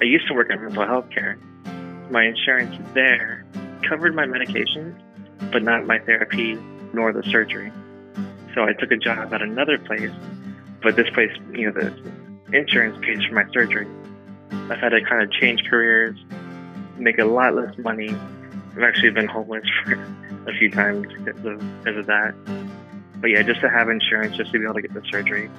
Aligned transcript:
I 0.00 0.04
used 0.04 0.26
to 0.28 0.34
work 0.34 0.50
in 0.50 0.60
mental 0.60 0.86
health 0.86 1.10
care. 1.10 1.38
My 2.10 2.24
insurance 2.24 2.76
there 2.94 3.44
covered 3.88 4.14
my 4.14 4.26
medications, 4.26 4.98
but 5.52 5.62
not 5.62 5.86
my 5.86 5.98
therapy 6.00 6.58
nor 6.92 7.12
the 7.12 7.22
surgery. 7.24 7.72
So 8.54 8.64
I 8.64 8.72
took 8.72 8.90
a 8.90 8.96
job 8.96 9.32
at 9.32 9.42
another 9.42 9.78
place, 9.78 10.10
but 10.82 10.96
this 10.96 11.08
place, 11.10 11.32
you 11.52 11.70
know, 11.70 11.72
the 11.72 12.56
insurance 12.56 12.98
pays 13.04 13.24
for 13.24 13.34
my 13.34 13.44
surgery. 13.52 13.86
I've 14.70 14.78
had 14.78 14.90
to 14.90 15.00
kind 15.02 15.22
of 15.22 15.30
change 15.32 15.62
careers, 15.68 16.16
make 16.96 17.18
a 17.18 17.24
lot 17.24 17.54
less 17.54 17.76
money. 17.78 18.10
I've 18.76 18.82
actually 18.82 19.10
been 19.10 19.26
homeless 19.26 19.64
for 19.84 19.94
a 20.46 20.54
few 20.58 20.70
times 20.70 21.06
because 21.24 21.44
of, 21.44 21.82
because 21.84 21.98
of 21.98 22.06
that. 22.06 22.34
But 23.20 23.30
yeah, 23.30 23.42
just 23.42 23.60
to 23.60 23.68
have 23.68 23.88
insurance, 23.88 24.36
just 24.36 24.52
to 24.52 24.58
be 24.58 24.64
able 24.64 24.74
to 24.74 24.82
get 24.82 24.94
the 24.94 25.02
surgery. 25.10 25.50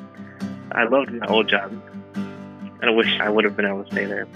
I 0.71 0.83
loved 0.83 1.11
my 1.11 1.25
old 1.27 1.49
job, 1.49 1.71
Wish 2.93 3.19
I 3.19 3.29
would 3.29 3.43
have 3.43 3.55
been 3.55 3.65
able 3.65 3.83
to 3.83 3.91
stay 3.91 4.05
there. 4.05 4.27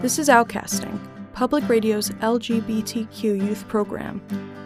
This 0.00 0.18
is 0.18 0.28
Outcasting, 0.28 0.98
Public 1.32 1.68
Radio's 1.68 2.10
LGBTQ 2.10 3.22
youth 3.22 3.66
program, 3.68 4.20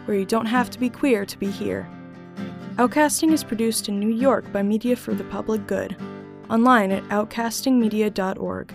where 0.04 0.16
you 0.16 0.24
don't 0.24 0.46
have 0.46 0.70
to 0.70 0.78
be 0.78 0.90
queer 0.90 1.24
to 1.24 1.38
be 1.38 1.50
here. 1.50 1.88
Outcasting 2.76 3.32
is 3.32 3.44
produced 3.44 3.88
in 3.88 3.98
New 3.98 4.10
York 4.14 4.52
by 4.52 4.62
Media 4.62 4.96
for 4.96 5.14
the 5.14 5.24
Public 5.24 5.66
Good, 5.66 5.96
online 6.50 6.92
at 6.92 7.04
outcastingmedia.org. 7.04 8.74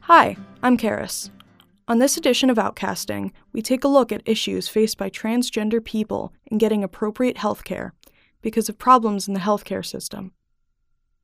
Hi, 0.00 0.36
I'm 0.62 0.76
Karis. 0.76 1.30
On 1.88 1.98
this 1.98 2.16
edition 2.16 2.48
of 2.48 2.56
Outcasting, 2.56 3.32
we 3.52 3.60
take 3.60 3.84
a 3.84 3.88
look 3.88 4.12
at 4.12 4.22
issues 4.24 4.68
faced 4.68 4.96
by 4.96 5.10
transgender 5.10 5.84
people 5.84 6.32
in 6.46 6.58
getting 6.58 6.84
appropriate 6.84 7.38
health 7.38 7.64
care 7.64 7.92
because 8.40 8.68
of 8.68 8.78
problems 8.78 9.26
in 9.28 9.34
the 9.34 9.40
healthcare 9.40 9.84
system. 9.84 10.32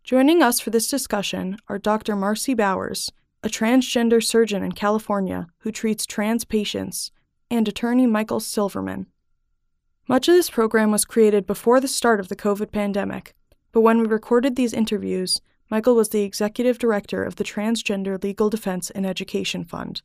Joining 0.09 0.43
us 0.43 0.59
for 0.59 0.71
this 0.71 0.89
discussion 0.89 1.59
are 1.69 1.77
Dr. 1.77 2.17
Marci 2.17 2.57
Bowers, 2.57 3.13
a 3.43 3.49
transgender 3.51 4.25
surgeon 4.25 4.63
in 4.63 4.73
California 4.73 5.49
who 5.59 5.71
treats 5.71 6.07
trans 6.07 6.47
patients, 6.47 7.11
and 7.51 7.69
attorney 7.69 8.07
Michael 8.07 8.41
Silverman. 8.41 9.09
Much 10.09 10.27
of 10.27 10.33
this 10.33 10.49
program 10.49 10.91
was 10.91 11.05
created 11.05 11.47
before 11.47 11.79
the 11.79 11.87
start 11.87 12.21
of 12.21 12.29
the 12.29 12.37
COVID 12.37 12.73
pandemic, 12.73 13.35
but 13.71 13.83
when 13.83 13.99
we 13.99 14.07
recorded 14.07 14.57
these 14.57 14.73
interviews, 14.73 15.43
Michael 15.71 15.95
was 15.95 16.09
the 16.09 16.23
executive 16.23 16.79
director 16.79 17.23
of 17.23 17.37
the 17.37 17.45
Transgender 17.45 18.25
Legal 18.25 18.49
Defense 18.49 18.89
and 18.89 19.05
Education 19.05 19.63
Fund. 19.63 20.01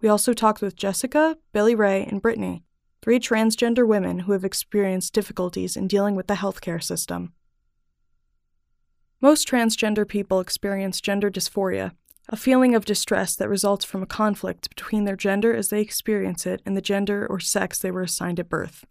We 0.00 0.08
also 0.08 0.32
talked 0.32 0.62
with 0.62 0.76
Jessica, 0.76 1.36
Billy 1.52 1.74
Ray, 1.74 2.04
and 2.04 2.22
Brittany, 2.22 2.62
three 3.02 3.18
transgender 3.18 3.84
women 3.84 4.20
who 4.20 4.30
have 4.30 4.44
experienced 4.44 5.12
difficulties 5.12 5.76
in 5.76 5.88
dealing 5.88 6.14
with 6.14 6.28
the 6.28 6.34
healthcare 6.34 6.80
system. 6.80 7.32
Most 9.20 9.48
transgender 9.48 10.06
people 10.06 10.38
experience 10.38 11.00
gender 11.00 11.28
dysphoria, 11.28 11.90
a 12.28 12.36
feeling 12.36 12.76
of 12.76 12.84
distress 12.84 13.34
that 13.34 13.48
results 13.48 13.84
from 13.84 14.00
a 14.00 14.06
conflict 14.06 14.68
between 14.68 15.04
their 15.04 15.16
gender 15.16 15.52
as 15.52 15.70
they 15.70 15.80
experience 15.80 16.46
it 16.46 16.62
and 16.64 16.76
the 16.76 16.80
gender 16.80 17.26
or 17.26 17.40
sex 17.40 17.80
they 17.80 17.90
were 17.90 18.02
assigned 18.02 18.38
at 18.38 18.48
birth. 18.48 18.84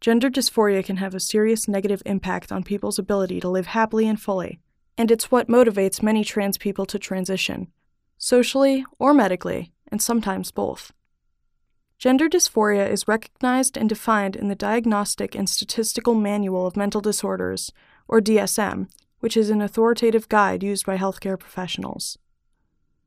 Gender 0.00 0.30
dysphoria 0.30 0.84
can 0.84 0.98
have 0.98 1.16
a 1.16 1.20
serious 1.20 1.66
negative 1.66 2.00
impact 2.06 2.52
on 2.52 2.62
people's 2.62 2.98
ability 2.98 3.40
to 3.40 3.48
live 3.48 3.66
happily 3.66 4.06
and 4.06 4.20
fully, 4.20 4.60
and 4.96 5.10
it's 5.10 5.32
what 5.32 5.48
motivates 5.48 6.02
many 6.02 6.22
trans 6.22 6.56
people 6.56 6.86
to 6.86 6.98
transition, 6.98 7.72
socially 8.16 8.84
or 9.00 9.12
medically, 9.12 9.72
and 9.88 10.00
sometimes 10.00 10.52
both. 10.52 10.92
Gender 11.98 12.28
dysphoria 12.28 12.88
is 12.88 13.08
recognized 13.08 13.76
and 13.76 13.88
defined 13.88 14.36
in 14.36 14.48
the 14.48 14.54
Diagnostic 14.54 15.34
and 15.34 15.48
Statistical 15.48 16.14
Manual 16.14 16.66
of 16.66 16.76
Mental 16.76 17.00
Disorders, 17.00 17.72
or 18.06 18.20
DSM, 18.20 18.88
which 19.24 19.38
is 19.38 19.48
an 19.48 19.62
authoritative 19.62 20.28
guide 20.28 20.62
used 20.62 20.84
by 20.84 20.98
healthcare 20.98 21.38
professionals. 21.38 22.18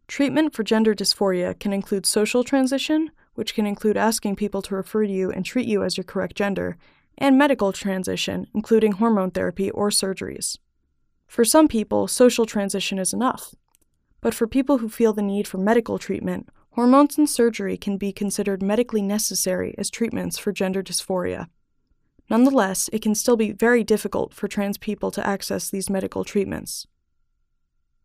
Treatment 0.07 0.51
for 0.51 0.63
gender 0.63 0.95
dysphoria 0.95 1.53
can 1.59 1.71
include 1.71 2.07
social 2.07 2.43
transition, 2.43 3.11
which 3.35 3.53
can 3.53 3.67
include 3.67 3.95
asking 3.95 4.35
people 4.35 4.63
to 4.63 4.73
refer 4.73 5.05
to 5.05 5.11
you 5.11 5.29
and 5.29 5.45
treat 5.45 5.67
you 5.67 5.83
as 5.83 5.95
your 5.95 6.03
correct 6.03 6.35
gender, 6.35 6.75
and 7.19 7.37
medical 7.37 7.71
transition, 7.71 8.47
including 8.55 8.93
hormone 8.93 9.29
therapy 9.29 9.69
or 9.69 9.91
surgeries. 9.91 10.57
For 11.27 11.45
some 11.45 11.67
people, 11.67 12.07
social 12.07 12.47
transition 12.47 12.97
is 12.97 13.13
enough. 13.13 13.53
But 14.19 14.33
for 14.33 14.47
people 14.47 14.79
who 14.79 14.89
feel 14.89 15.13
the 15.13 15.21
need 15.21 15.47
for 15.47 15.59
medical 15.59 15.99
treatment, 15.99 16.49
hormones 16.71 17.19
and 17.19 17.29
surgery 17.29 17.77
can 17.77 17.95
be 17.95 18.11
considered 18.11 18.63
medically 18.63 19.03
necessary 19.03 19.75
as 19.77 19.91
treatments 19.91 20.39
for 20.39 20.51
gender 20.51 20.81
dysphoria. 20.81 21.49
Nonetheless, 22.29 22.89
it 22.91 23.01
can 23.01 23.15
still 23.15 23.37
be 23.37 23.51
very 23.51 23.83
difficult 23.83 24.33
for 24.33 24.47
trans 24.47 24.77
people 24.77 25.11
to 25.11 25.25
access 25.25 25.69
these 25.69 25.89
medical 25.89 26.23
treatments. 26.23 26.85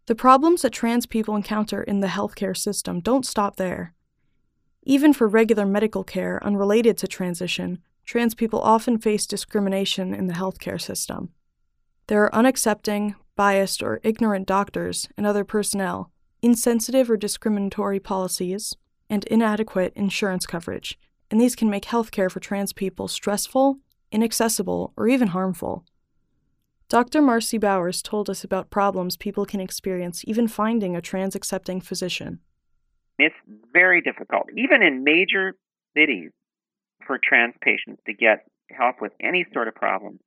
The 0.06 0.14
problems 0.14 0.62
that 0.62 0.72
trans 0.72 1.06
people 1.06 1.36
encounter 1.36 1.82
in 1.82 2.00
the 2.00 2.08
healthcare 2.08 2.56
system 2.56 3.00
don't 3.00 3.26
stop 3.26 3.56
there. 3.56 3.94
Even 4.84 5.12
for 5.12 5.28
regular 5.28 5.64
medical 5.64 6.02
care 6.02 6.44
unrelated 6.44 6.98
to 6.98 7.06
transition, 7.06 7.78
trans 8.04 8.34
people 8.34 8.60
often 8.60 8.98
face 8.98 9.26
discrimination 9.26 10.12
in 10.12 10.26
the 10.26 10.34
healthcare 10.34 10.80
system. 10.80 11.30
There 12.08 12.24
are 12.24 12.30
unaccepting, 12.30 13.14
biased, 13.36 13.82
or 13.82 14.00
ignorant 14.02 14.46
doctors 14.48 15.08
and 15.16 15.24
other 15.24 15.44
personnel, 15.44 16.10
insensitive 16.42 17.08
or 17.08 17.16
discriminatory 17.16 18.00
policies, 18.00 18.74
and 19.08 19.24
inadequate 19.26 19.92
insurance 19.94 20.46
coverage, 20.46 20.98
and 21.30 21.40
these 21.40 21.54
can 21.54 21.70
make 21.70 21.84
healthcare 21.84 22.30
for 22.30 22.40
trans 22.40 22.72
people 22.72 23.06
stressful, 23.06 23.78
inaccessible, 24.12 24.92
or 24.96 25.08
even 25.08 25.28
harmful. 25.28 25.84
Dr. 26.88 27.22
Marci 27.22 27.58
Bowers 27.58 28.02
told 28.02 28.28
us 28.28 28.44
about 28.44 28.70
problems 28.70 29.16
people 29.16 29.46
can 29.46 29.60
experience 29.60 30.22
even 30.26 30.46
finding 30.46 30.94
a 30.94 31.00
trans 31.00 31.34
accepting 31.34 31.80
physician. 31.80 32.40
It's 33.18 33.34
very 33.72 34.02
difficult, 34.02 34.44
even 34.56 34.82
in 34.82 35.02
major 35.02 35.54
cities, 35.96 36.30
for 37.06 37.18
trans 37.18 37.54
patients 37.62 38.02
to 38.06 38.12
get 38.12 38.44
help 38.70 39.00
with 39.00 39.12
any 39.20 39.46
sort 39.52 39.68
of 39.68 39.74
problem 39.74 40.18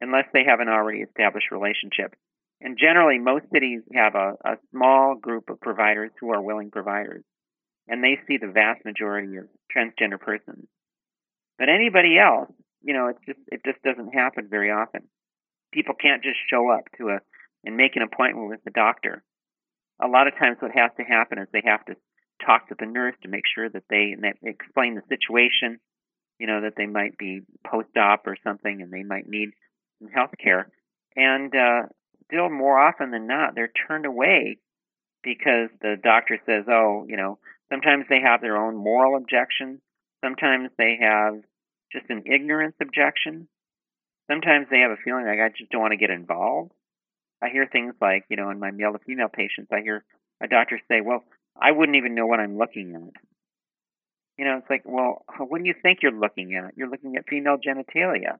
unless 0.00 0.26
they 0.32 0.44
have 0.44 0.60
an 0.60 0.68
already 0.68 1.00
established 1.00 1.50
relationship. 1.52 2.14
And 2.60 2.78
generally, 2.78 3.18
most 3.18 3.44
cities 3.52 3.82
have 3.94 4.14
a, 4.14 4.34
a 4.44 4.56
small 4.70 5.14
group 5.14 5.50
of 5.50 5.60
providers 5.60 6.10
who 6.20 6.32
are 6.32 6.40
willing 6.40 6.70
providers, 6.70 7.24
and 7.88 8.02
they 8.02 8.18
see 8.26 8.36
the 8.36 8.52
vast 8.52 8.84
majority 8.84 9.36
of 9.36 9.44
transgender 9.74 10.18
persons. 10.18 10.66
But 11.58 11.68
anybody 11.68 12.18
else, 12.18 12.50
you 12.84 12.94
know, 12.94 13.08
it 13.08 13.16
just 13.26 13.40
it 13.48 13.60
just 13.64 13.82
doesn't 13.82 14.14
happen 14.14 14.48
very 14.50 14.70
often 14.70 15.02
people 15.72 15.94
can't 15.94 16.22
just 16.22 16.38
show 16.48 16.70
up 16.70 16.84
to 16.98 17.08
a 17.08 17.18
and 17.64 17.76
make 17.76 17.96
an 17.96 18.02
appointment 18.02 18.48
with 18.48 18.62
the 18.64 18.70
doctor. 18.70 19.22
A 20.02 20.08
lot 20.08 20.26
of 20.26 20.36
times, 20.36 20.56
what 20.60 20.72
has 20.74 20.90
to 20.96 21.04
happen 21.04 21.38
is 21.38 21.48
they 21.52 21.62
have 21.64 21.84
to 21.86 21.94
talk 22.44 22.68
to 22.68 22.74
the 22.78 22.86
nurse 22.86 23.14
to 23.22 23.28
make 23.28 23.44
sure 23.54 23.68
that 23.68 23.84
they, 23.88 24.12
and 24.12 24.22
they 24.22 24.32
explain 24.42 24.94
the 24.94 25.02
situation. 25.08 25.78
You 26.38 26.46
know 26.46 26.62
that 26.62 26.74
they 26.76 26.86
might 26.86 27.16
be 27.16 27.40
post-op 27.66 28.26
or 28.26 28.36
something, 28.44 28.82
and 28.82 28.92
they 28.92 29.04
might 29.04 29.28
need 29.28 29.50
some 30.00 30.10
health 30.10 30.32
care. 30.42 30.68
And 31.14 31.54
uh, 31.54 31.82
still, 32.26 32.50
more 32.50 32.78
often 32.78 33.10
than 33.10 33.26
not, 33.26 33.54
they're 33.54 33.70
turned 33.86 34.06
away 34.06 34.58
because 35.22 35.68
the 35.80 35.96
doctor 36.02 36.38
says, 36.46 36.64
"Oh, 36.68 37.06
you 37.08 37.16
know." 37.16 37.38
Sometimes 37.70 38.04
they 38.10 38.20
have 38.20 38.42
their 38.42 38.58
own 38.58 38.76
moral 38.76 39.16
objections. 39.16 39.80
Sometimes 40.22 40.68
they 40.76 40.98
have 41.00 41.36
just 41.92 42.10
an 42.10 42.22
ignorance 42.26 42.74
objection 42.80 43.48
sometimes 44.30 44.66
they 44.70 44.80
have 44.80 44.90
a 44.90 44.96
feeling 45.04 45.26
like 45.26 45.38
I 45.40 45.48
just 45.56 45.70
don't 45.70 45.80
want 45.80 45.92
to 45.92 45.98
get 45.98 46.10
involved. 46.10 46.72
I 47.42 47.48
hear 47.50 47.66
things 47.66 47.94
like, 48.00 48.24
you 48.28 48.36
know, 48.36 48.50
in 48.50 48.60
my 48.60 48.70
male 48.70 48.92
to 48.92 48.98
female 49.00 49.28
patients, 49.28 49.70
I 49.72 49.80
hear 49.82 50.04
a 50.40 50.48
doctor 50.48 50.80
say, 50.88 51.00
well, 51.00 51.24
I 51.60 51.72
wouldn't 51.72 51.96
even 51.96 52.14
know 52.14 52.26
what 52.26 52.40
I'm 52.40 52.56
looking 52.56 52.94
at. 52.94 53.22
You 54.38 54.44
know, 54.44 54.58
it's 54.58 54.70
like, 54.70 54.82
well, 54.84 55.24
what 55.38 55.60
do 55.60 55.66
you 55.66 55.74
think 55.80 55.98
you're 56.02 56.12
looking 56.12 56.54
at? 56.54 56.76
You're 56.76 56.88
looking 56.88 57.16
at 57.16 57.28
female 57.28 57.56
genitalia. 57.58 58.38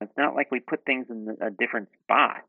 It's 0.00 0.16
not 0.16 0.34
like 0.34 0.50
we 0.50 0.60
put 0.60 0.84
things 0.84 1.06
in 1.10 1.36
a 1.40 1.50
different 1.50 1.88
spot. 2.02 2.42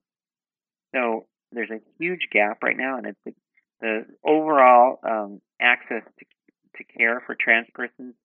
So 0.95 1.25
there's 1.51 1.69
a 1.69 1.81
huge 1.99 2.27
gap 2.31 2.63
right 2.63 2.78
now, 2.78 2.97
and 2.97 3.08
it's 3.08 3.19
the, 3.25 3.34
the 3.81 4.05
overall 4.25 4.99
um, 5.03 5.41
access 5.61 6.02
to, 6.19 6.25
to 6.78 6.84
care 6.97 7.22
for 7.25 7.35
trans 7.35 7.67
persons 7.75 8.16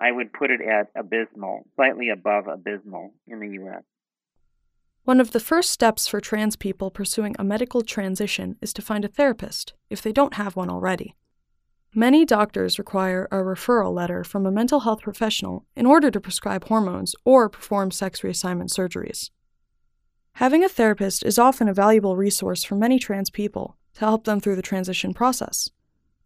I 0.00 0.12
would 0.12 0.32
put 0.32 0.50
it 0.50 0.60
at 0.60 0.90
abysmal, 0.94 1.66
slightly 1.74 2.08
above 2.10 2.46
abysmal 2.46 3.14
in 3.26 3.40
the 3.40 3.48
U.S. 3.54 3.82
One 5.04 5.20
of 5.20 5.32
the 5.32 5.40
first 5.40 5.70
steps 5.70 6.06
for 6.06 6.20
trans 6.20 6.54
people 6.54 6.90
pursuing 6.90 7.34
a 7.38 7.44
medical 7.44 7.82
transition 7.82 8.56
is 8.60 8.72
to 8.74 8.82
find 8.82 9.04
a 9.04 9.08
therapist, 9.08 9.72
if 9.90 10.02
they 10.02 10.12
don't 10.12 10.34
have 10.34 10.54
one 10.54 10.70
already. 10.70 11.14
Many 11.94 12.24
doctors 12.24 12.78
require 12.78 13.26
a 13.30 13.36
referral 13.36 13.94
letter 13.94 14.22
from 14.22 14.44
a 14.44 14.52
mental 14.52 14.80
health 14.80 15.00
professional 15.00 15.64
in 15.74 15.86
order 15.86 16.10
to 16.10 16.20
prescribe 16.20 16.68
hormones 16.68 17.14
or 17.24 17.48
perform 17.48 17.90
sex 17.90 18.20
reassignment 18.20 18.68
surgeries. 18.68 19.30
Having 20.34 20.64
a 20.64 20.68
therapist 20.68 21.24
is 21.24 21.38
often 21.38 21.68
a 21.68 21.74
valuable 21.74 22.16
resource 22.16 22.62
for 22.62 22.76
many 22.76 22.98
trans 22.98 23.30
people 23.30 23.76
to 23.94 24.00
help 24.00 24.24
them 24.24 24.38
through 24.38 24.56
the 24.56 24.62
transition 24.62 25.14
process 25.14 25.70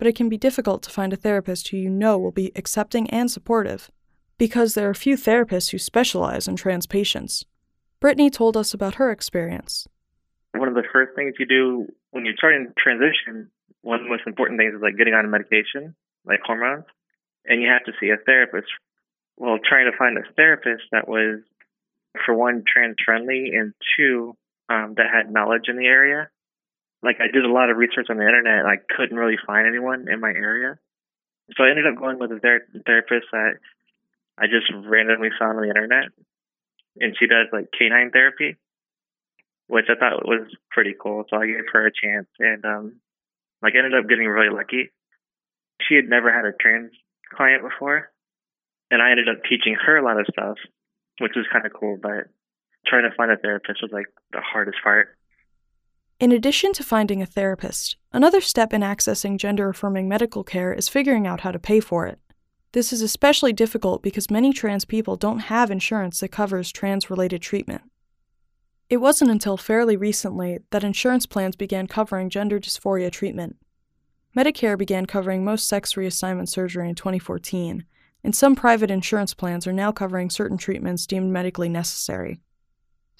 but 0.02 0.08
it 0.08 0.16
can 0.16 0.28
be 0.28 0.36
difficult 0.36 0.82
to 0.82 0.90
find 0.90 1.12
a 1.12 1.16
therapist 1.16 1.68
who 1.68 1.76
you 1.76 1.88
know 1.88 2.18
will 2.18 2.32
be 2.32 2.50
accepting 2.56 3.08
and 3.10 3.30
supportive, 3.30 3.88
because 4.36 4.74
there 4.74 4.90
are 4.90 4.94
few 4.94 5.14
therapists 5.14 5.70
who 5.70 5.78
specialize 5.78 6.48
in 6.48 6.56
trans 6.56 6.88
patients. 6.88 7.44
Brittany 8.00 8.28
told 8.28 8.56
us 8.56 8.74
about 8.74 8.96
her 8.96 9.12
experience. 9.12 9.86
one 10.56 10.66
of 10.66 10.74
the 10.74 10.82
first 10.92 11.14
things 11.14 11.34
you 11.38 11.46
do 11.46 11.86
when 12.10 12.24
you're 12.24 12.34
starting 12.36 12.72
transition, 12.76 13.48
one 13.82 14.00
of 14.00 14.04
the 14.04 14.10
most 14.10 14.24
important 14.26 14.58
things 14.58 14.74
is 14.74 14.82
like 14.82 14.96
getting 14.98 15.14
on 15.14 15.30
medication, 15.30 15.94
like 16.24 16.40
hormones, 16.44 16.86
and 17.46 17.62
you 17.62 17.68
have 17.68 17.84
to 17.84 17.92
see 18.00 18.10
a 18.10 18.16
therapist. 18.26 18.66
Well, 19.36 19.60
trying 19.62 19.88
to 19.88 19.96
find 19.96 20.18
a 20.18 20.22
therapist 20.34 20.82
that 20.90 21.06
was, 21.06 21.42
for 22.26 22.34
one, 22.34 22.64
trans 22.66 22.96
friendly, 23.04 23.52
and 23.54 23.72
two, 23.96 24.34
um, 24.68 24.94
that 24.96 25.14
had 25.14 25.32
knowledge 25.32 25.68
in 25.68 25.76
the 25.76 25.86
area. 25.86 26.28
Like 27.02 27.16
I 27.20 27.26
did 27.32 27.44
a 27.44 27.52
lot 27.52 27.70
of 27.70 27.76
research 27.76 28.06
on 28.10 28.16
the 28.16 28.26
internet, 28.26 28.60
and 28.60 28.68
I 28.68 28.76
couldn't 28.96 29.16
really 29.16 29.38
find 29.46 29.66
anyone 29.66 30.06
in 30.08 30.20
my 30.20 30.30
area. 30.30 30.78
So 31.56 31.64
I 31.64 31.70
ended 31.70 31.86
up 31.86 31.98
going 31.98 32.18
with 32.18 32.30
a 32.30 32.38
ther- 32.38 32.68
therapist 32.86 33.26
that 33.32 33.58
I 34.38 34.46
just 34.46 34.70
randomly 34.72 35.30
saw 35.38 35.46
on 35.50 35.56
the 35.56 35.68
internet, 35.68 36.10
and 36.98 37.16
she 37.18 37.26
does 37.26 37.48
like 37.52 37.70
canine 37.76 38.10
therapy, 38.10 38.56
which 39.66 39.86
I 39.90 39.98
thought 39.98 40.26
was 40.26 40.46
pretty 40.70 40.94
cool. 41.00 41.24
So 41.28 41.36
I 41.36 41.46
gave 41.46 41.64
her 41.72 41.86
a 41.86 41.92
chance, 41.92 42.28
and 42.38 42.64
um, 42.64 43.00
like 43.62 43.74
ended 43.74 43.94
up 43.94 44.08
getting 44.08 44.28
really 44.28 44.54
lucky. 44.54 44.90
She 45.88 45.96
had 45.96 46.08
never 46.08 46.32
had 46.32 46.44
a 46.44 46.52
trans 46.52 46.92
client 47.34 47.62
before, 47.62 48.10
and 48.90 49.02
I 49.02 49.10
ended 49.10 49.28
up 49.28 49.42
teaching 49.42 49.74
her 49.74 49.96
a 49.96 50.04
lot 50.04 50.20
of 50.20 50.26
stuff, 50.30 50.56
which 51.18 51.32
was 51.34 51.46
kind 51.52 51.66
of 51.66 51.72
cool. 51.72 51.98
But 52.00 52.30
trying 52.86 53.08
to 53.08 53.16
find 53.16 53.30
a 53.30 53.36
therapist 53.36 53.82
was 53.82 53.92
like 53.92 54.06
the 54.32 54.40
hardest 54.40 54.78
part. 54.82 55.16
In 56.22 56.30
addition 56.30 56.72
to 56.74 56.84
finding 56.84 57.20
a 57.20 57.26
therapist, 57.26 57.96
another 58.12 58.40
step 58.40 58.72
in 58.72 58.82
accessing 58.82 59.38
gender 59.38 59.68
affirming 59.68 60.08
medical 60.08 60.44
care 60.44 60.72
is 60.72 60.88
figuring 60.88 61.26
out 61.26 61.40
how 61.40 61.50
to 61.50 61.58
pay 61.58 61.80
for 61.80 62.06
it. 62.06 62.20
This 62.70 62.92
is 62.92 63.02
especially 63.02 63.52
difficult 63.52 64.04
because 64.04 64.30
many 64.30 64.52
trans 64.52 64.84
people 64.84 65.16
don't 65.16 65.40
have 65.40 65.68
insurance 65.68 66.20
that 66.20 66.28
covers 66.28 66.70
trans 66.70 67.10
related 67.10 67.42
treatment. 67.42 67.82
It 68.88 68.98
wasn't 68.98 69.32
until 69.32 69.56
fairly 69.56 69.96
recently 69.96 70.60
that 70.70 70.84
insurance 70.84 71.26
plans 71.26 71.56
began 71.56 71.88
covering 71.88 72.30
gender 72.30 72.60
dysphoria 72.60 73.10
treatment. 73.10 73.56
Medicare 74.36 74.78
began 74.78 75.06
covering 75.06 75.44
most 75.44 75.66
sex 75.66 75.94
reassignment 75.94 76.48
surgery 76.48 76.88
in 76.88 76.94
2014, 76.94 77.84
and 78.22 78.36
some 78.36 78.54
private 78.54 78.92
insurance 78.92 79.34
plans 79.34 79.66
are 79.66 79.72
now 79.72 79.90
covering 79.90 80.30
certain 80.30 80.56
treatments 80.56 81.04
deemed 81.04 81.32
medically 81.32 81.68
necessary. 81.68 82.38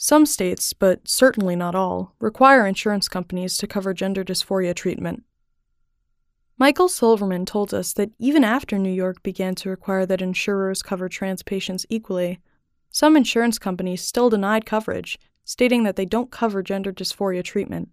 Some 0.04 0.26
states, 0.26 0.72
but 0.72 1.06
certainly 1.06 1.54
not 1.54 1.76
all, 1.76 2.16
require 2.18 2.66
insurance 2.66 3.06
companies 3.06 3.56
to 3.58 3.68
cover 3.68 3.94
gender 3.94 4.24
dysphoria 4.24 4.74
treatment. 4.74 5.22
Michael 6.58 6.88
Silverman 6.88 7.46
told 7.46 7.72
us 7.72 7.92
that 7.92 8.10
even 8.18 8.42
after 8.42 8.78
New 8.78 8.90
York 8.90 9.22
began 9.22 9.54
to 9.54 9.70
require 9.70 10.04
that 10.06 10.20
insurers 10.20 10.82
cover 10.82 11.08
trans 11.08 11.44
patients 11.44 11.86
equally, 11.88 12.40
some 12.90 13.16
insurance 13.16 13.60
companies 13.60 14.02
still 14.02 14.28
denied 14.28 14.66
coverage, 14.66 15.20
stating 15.44 15.84
that 15.84 15.94
they 15.94 16.04
don't 16.04 16.32
cover 16.32 16.64
gender 16.64 16.92
dysphoria 16.92 17.44
treatment. 17.44 17.90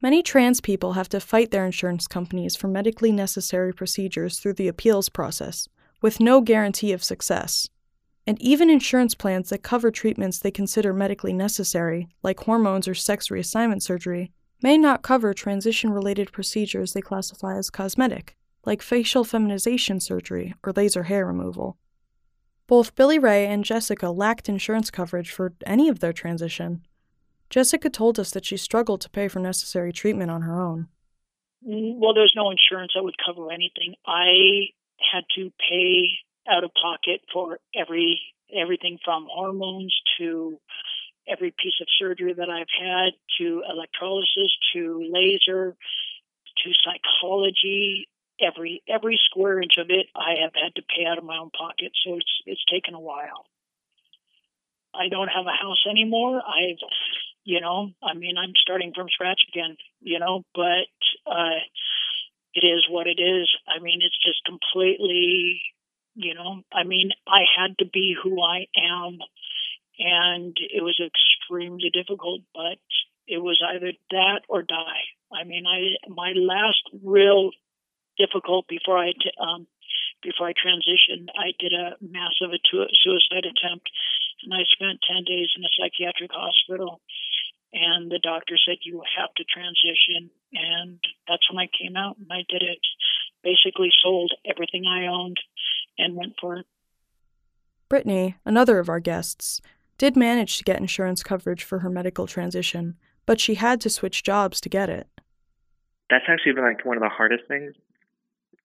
Many 0.00 0.22
trans 0.22 0.60
people 0.60 0.92
have 0.92 1.08
to 1.08 1.18
fight 1.18 1.50
their 1.50 1.66
insurance 1.66 2.06
companies 2.06 2.54
for 2.54 2.68
medically 2.68 3.10
necessary 3.10 3.74
procedures 3.74 4.38
through 4.38 4.54
the 4.54 4.68
appeals 4.68 5.08
process, 5.08 5.66
with 6.00 6.20
no 6.20 6.40
guarantee 6.40 6.92
of 6.92 7.02
success 7.02 7.68
and 8.28 8.38
even 8.42 8.68
insurance 8.68 9.14
plans 9.14 9.48
that 9.48 9.62
cover 9.62 9.90
treatments 9.90 10.38
they 10.38 10.50
consider 10.50 10.92
medically 10.92 11.32
necessary, 11.32 12.08
like 12.22 12.40
hormones 12.40 12.86
or 12.86 12.94
sex 12.94 13.28
reassignment 13.28 13.80
surgery, 13.80 14.30
may 14.60 14.76
not 14.76 15.00
cover 15.00 15.32
transition 15.32 15.88
related 15.88 16.30
procedures 16.30 16.92
they 16.92 17.00
classify 17.00 17.56
as 17.56 17.70
cosmetic, 17.70 18.36
like 18.66 18.82
facial 18.82 19.24
feminization 19.24 19.98
surgery 19.98 20.52
or 20.62 20.74
laser 20.76 21.04
hair 21.04 21.24
removal. 21.24 21.78
Both 22.66 22.94
Billy 22.94 23.18
Ray 23.18 23.46
and 23.46 23.64
Jessica 23.64 24.10
lacked 24.10 24.46
insurance 24.46 24.90
coverage 24.90 25.30
for 25.30 25.54
any 25.64 25.88
of 25.88 26.00
their 26.00 26.12
transition. 26.12 26.82
Jessica 27.48 27.88
told 27.88 28.20
us 28.20 28.30
that 28.32 28.44
she 28.44 28.58
struggled 28.58 29.00
to 29.00 29.08
pay 29.08 29.28
for 29.28 29.40
necessary 29.40 29.90
treatment 29.90 30.30
on 30.30 30.42
her 30.42 30.60
own. 30.60 30.88
Well, 31.62 32.12
there's 32.12 32.34
no 32.36 32.50
insurance 32.50 32.92
that 32.94 33.02
would 33.02 33.16
cover 33.24 33.50
anything. 33.50 33.94
I 34.06 34.66
had 34.98 35.24
to 35.36 35.50
pay 35.70 36.10
out 36.48 36.64
of 36.64 36.70
pocket 36.80 37.20
for 37.32 37.58
every 37.74 38.20
everything 38.54 38.98
from 39.04 39.26
hormones 39.30 39.94
to 40.18 40.58
every 41.28 41.50
piece 41.50 41.74
of 41.80 41.86
surgery 41.98 42.32
that 42.32 42.48
I've 42.48 42.72
had 42.80 43.10
to 43.38 43.62
electrolysis 43.68 44.56
to 44.72 45.06
laser 45.10 45.76
to 46.64 46.70
psychology. 46.84 48.08
Every 48.40 48.82
every 48.88 49.18
square 49.28 49.60
inch 49.60 49.78
of 49.78 49.90
it 49.90 50.06
I 50.14 50.40
have 50.42 50.52
had 50.54 50.74
to 50.76 50.82
pay 50.82 51.04
out 51.04 51.18
of 51.18 51.24
my 51.24 51.38
own 51.38 51.50
pocket 51.50 51.92
so 52.04 52.14
it's 52.16 52.42
it's 52.46 52.64
taken 52.70 52.94
a 52.94 53.00
while. 53.00 53.46
I 54.94 55.08
don't 55.08 55.28
have 55.28 55.46
a 55.46 55.62
house 55.62 55.84
anymore. 55.90 56.40
I've 56.46 56.78
you 57.44 57.60
know 57.60 57.90
I 58.02 58.14
mean 58.14 58.36
I'm 58.38 58.52
starting 58.56 58.92
from 58.94 59.08
scratch 59.08 59.40
again 59.52 59.76
you 60.00 60.20
know 60.20 60.44
but 60.54 60.86
uh 61.26 61.58
it 62.54 62.64
is 62.64 62.86
what 62.88 63.06
it 63.08 63.20
is. 63.20 63.48
I 63.66 63.80
mean 63.82 64.00
it's 64.02 64.18
just 64.24 64.44
completely 64.46 65.60
you 66.18 66.34
know, 66.34 66.62
I 66.72 66.82
mean, 66.82 67.10
I 67.28 67.46
had 67.56 67.78
to 67.78 67.86
be 67.86 68.12
who 68.20 68.42
I 68.42 68.66
am, 68.74 69.18
and 70.00 70.56
it 70.58 70.82
was 70.82 70.98
extremely 70.98 71.90
difficult, 71.94 72.42
but 72.52 72.82
it 73.28 73.38
was 73.38 73.62
either 73.62 73.92
that 74.10 74.40
or 74.48 74.62
die. 74.62 75.06
I 75.32 75.44
mean, 75.44 75.64
I 75.64 75.94
my 76.10 76.32
last 76.34 76.82
real 77.04 77.50
difficult 78.18 78.66
before 78.66 78.98
I 78.98 79.12
um, 79.38 79.68
before 80.24 80.48
I 80.48 80.58
transitioned, 80.58 81.30
I 81.38 81.54
did 81.60 81.72
a 81.72 81.94
massive 82.02 82.50
suicide 82.66 83.46
attempt, 83.46 83.88
and 84.42 84.52
I 84.52 84.66
spent 84.74 84.98
ten 85.06 85.22
days 85.22 85.54
in 85.56 85.62
a 85.62 85.70
psychiatric 85.78 86.32
hospital. 86.32 87.00
And 87.70 88.10
the 88.10 88.18
doctor 88.18 88.56
said 88.56 88.78
you 88.80 89.02
have 89.18 89.32
to 89.34 89.44
transition, 89.44 90.30
and 90.52 90.98
that's 91.28 91.46
when 91.52 91.62
I 91.62 91.68
came 91.70 91.96
out 91.96 92.16
and 92.16 92.26
I 92.32 92.42
did 92.48 92.62
it. 92.62 92.80
Basically, 93.44 93.92
sold 94.02 94.32
everything 94.44 94.86
I 94.86 95.06
owned 95.06 95.38
and 95.98 96.16
went 96.16 96.34
for 96.40 96.56
it. 96.56 96.66
Brittany, 97.88 98.36
another 98.44 98.78
of 98.78 98.88
our 98.88 99.00
guests, 99.00 99.60
did 99.96 100.16
manage 100.16 100.58
to 100.58 100.64
get 100.64 100.80
insurance 100.80 101.22
coverage 101.22 101.64
for 101.64 101.80
her 101.80 101.90
medical 101.90 102.26
transition, 102.26 102.96
but 103.26 103.40
she 103.40 103.56
had 103.56 103.80
to 103.80 103.90
switch 103.90 104.22
jobs 104.22 104.60
to 104.60 104.68
get 104.68 104.88
it. 104.88 105.08
That's 106.10 106.24
actually 106.28 106.52
been 106.52 106.64
like 106.64 106.84
one 106.84 106.96
of 106.96 107.02
the 107.02 107.08
hardest 107.08 107.44
things. 107.48 107.74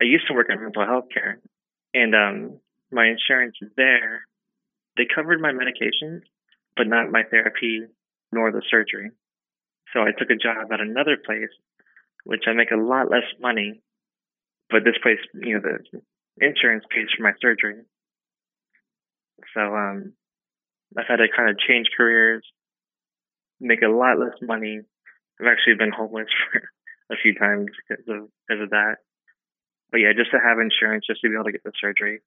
I 0.02 0.06
used 0.06 0.28
to 0.28 0.34
work 0.34 0.48
in 0.50 0.62
mental 0.62 0.86
health 0.86 1.06
care, 1.14 1.40
and 1.94 2.16
um, 2.16 2.60
my 2.92 3.08
insurance 3.08 3.56
there, 3.76 4.22
they 4.98 5.04
covered 5.14 5.42
my 5.42 5.52
medications, 5.52 6.22
but 6.78 6.88
not 6.88 7.12
my 7.12 7.24
therapy 7.24 7.82
nor 8.32 8.52
the 8.52 8.62
surgery. 8.70 9.12
So 9.94 10.02
I 10.02 10.12
took 10.18 10.30
a 10.30 10.36
job 10.36 10.72
at 10.72 10.80
another 10.80 11.18
place, 11.24 11.52
which 12.24 12.44
I 12.48 12.54
make 12.54 12.72
a 12.72 12.76
lot 12.76 13.12
less 13.12 13.28
money, 13.40 13.82
but 14.70 14.84
this 14.84 14.98
place, 15.02 15.20
you 15.34 15.56
know, 15.56 15.62
the 15.62 16.02
insurance 16.40 16.84
pays 16.90 17.08
for 17.16 17.24
my 17.24 17.34
surgery. 17.42 17.84
So 19.54 19.62
um, 19.62 20.14
I've 20.98 21.08
had 21.08 21.18
to 21.18 21.28
kind 21.36 21.50
of 21.50 21.60
change 21.60 21.88
careers, 21.96 22.44
make 23.60 23.82
a 23.82 23.88
lot 23.88 24.20
less 24.20 24.38
money. 24.42 24.82
I've 25.40 25.48
actually 25.48 25.76
been 25.76 25.92
homeless 25.92 26.28
for 26.52 26.62
a 27.12 27.18
few 27.22 27.34
times 27.36 27.68
because 27.88 28.04
of 28.08 28.30
because 28.48 28.64
of 28.64 28.70
that. 28.72 28.98
But 29.92 30.00
yeah, 30.00 30.14
just 30.18 30.32
to 30.32 30.40
have 30.40 30.60
insurance, 30.60 31.06
just 31.08 31.22
to 31.22 31.30
be 31.30 31.36
able 31.36 31.46
to 31.46 31.52
get 31.52 31.64
the 31.64 31.72
surgery. 31.80 32.22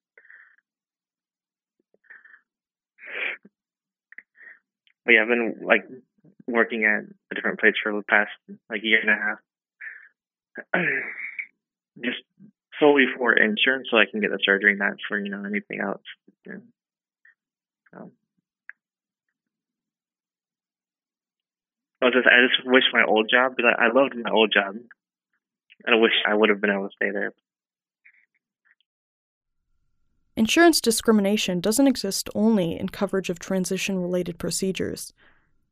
But 5.05 5.13
yeah, 5.13 5.21
I've 5.21 5.27
been 5.27 5.55
like 5.63 5.85
working 6.47 6.85
at 6.85 7.03
a 7.31 7.35
different 7.35 7.59
place 7.59 7.75
for 7.81 7.93
the 7.93 8.03
past 8.03 8.31
like 8.69 8.83
year 8.83 8.99
and 9.01 9.09
a 9.09 9.15
half. 9.15 9.39
just 12.03 12.23
solely 12.79 13.05
for 13.17 13.33
insurance, 13.33 13.87
so 13.89 13.97
I 13.97 14.05
can 14.09 14.21
get 14.21 14.31
the 14.31 14.39
surgery, 14.43 14.75
not 14.75 14.93
for 15.07 15.19
you 15.19 15.29
know 15.29 15.43
anything 15.45 15.79
else. 15.81 16.01
I 21.99 22.09
just, 22.11 22.27
I 22.27 22.45
just 22.47 22.65
wish 22.65 22.83
my 22.93 23.03
old 23.03 23.29
job 23.29 23.55
because 23.55 23.73
I, 23.77 23.85
I 23.85 23.87
loved 23.91 24.15
my 24.15 24.29
old 24.31 24.53
job, 24.53 24.75
and 24.75 25.95
I 25.95 25.97
wish 25.97 26.13
I 26.27 26.33
would 26.35 26.49
have 26.49 26.61
been 26.61 26.69
able 26.69 26.89
to 26.89 26.95
stay 26.95 27.11
there. 27.11 27.33
Insurance 30.35 30.79
discrimination 30.79 31.59
doesn't 31.59 31.87
exist 31.87 32.29
only 32.35 32.79
in 32.79 32.89
coverage 32.89 33.31
of 33.31 33.39
transition 33.39 33.99
related 33.99 34.37
procedures. 34.37 35.11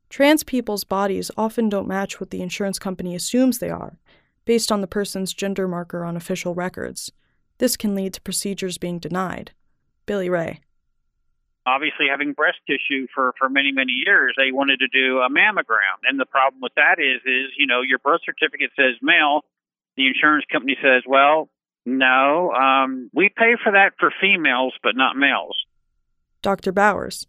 Trans 0.08 0.42
people's 0.42 0.82
bodies 0.82 1.30
often 1.36 1.68
don't 1.68 1.86
match 1.86 2.18
what 2.18 2.30
the 2.30 2.42
insurance 2.42 2.80
company 2.80 3.14
assumes 3.14 3.58
they 3.58 3.70
are, 3.70 3.98
based 4.46 4.72
on 4.72 4.80
the 4.80 4.86
person's 4.86 5.34
gender 5.34 5.68
marker 5.68 6.04
on 6.04 6.16
official 6.16 6.54
records. 6.54 7.12
This 7.58 7.76
can 7.76 7.94
lead 7.94 8.14
to 8.14 8.20
procedures 8.22 8.78
being 8.78 8.98
denied. 8.98 9.52
Billy 10.06 10.30
Ray. 10.30 10.60
Obviously, 11.66 12.06
having 12.08 12.32
breast 12.32 12.58
tissue 12.66 13.08
for, 13.12 13.34
for 13.38 13.48
many, 13.48 13.72
many 13.72 13.92
years, 13.92 14.34
they 14.38 14.52
wanted 14.52 14.78
to 14.78 14.88
do 14.88 15.18
a 15.18 15.28
mammogram. 15.28 15.98
And 16.08 16.18
the 16.18 16.24
problem 16.24 16.60
with 16.62 16.72
that 16.76 16.98
is, 17.00 17.20
is, 17.26 17.50
you 17.58 17.66
know, 17.66 17.82
your 17.82 17.98
birth 17.98 18.20
certificate 18.24 18.70
says 18.76 18.94
male. 19.02 19.42
The 19.96 20.06
insurance 20.06 20.44
company 20.50 20.76
says, 20.80 21.02
well, 21.06 21.48
no, 21.84 22.52
um, 22.52 23.10
we 23.12 23.28
pay 23.28 23.54
for 23.62 23.72
that 23.72 23.94
for 23.98 24.12
females, 24.20 24.74
but 24.82 24.96
not 24.96 25.16
males. 25.16 25.56
Dr. 26.40 26.70
Bowers. 26.70 27.26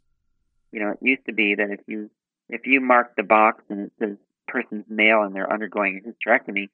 You 0.71 0.81
know, 0.81 0.91
it 0.91 0.97
used 1.01 1.25
to 1.25 1.33
be 1.33 1.55
that 1.55 1.71
if 1.71 1.79
you 1.87 2.11
if 2.49 2.61
you 2.65 2.81
mark 2.81 3.15
the 3.15 3.23
box 3.23 3.63
and 3.69 3.87
it 3.87 3.91
says 3.99 4.17
person's 4.47 4.85
male 4.89 5.21
and 5.23 5.35
they're 5.35 5.51
undergoing 5.51 6.01
a 6.03 6.07
hysterectomy, 6.07 6.69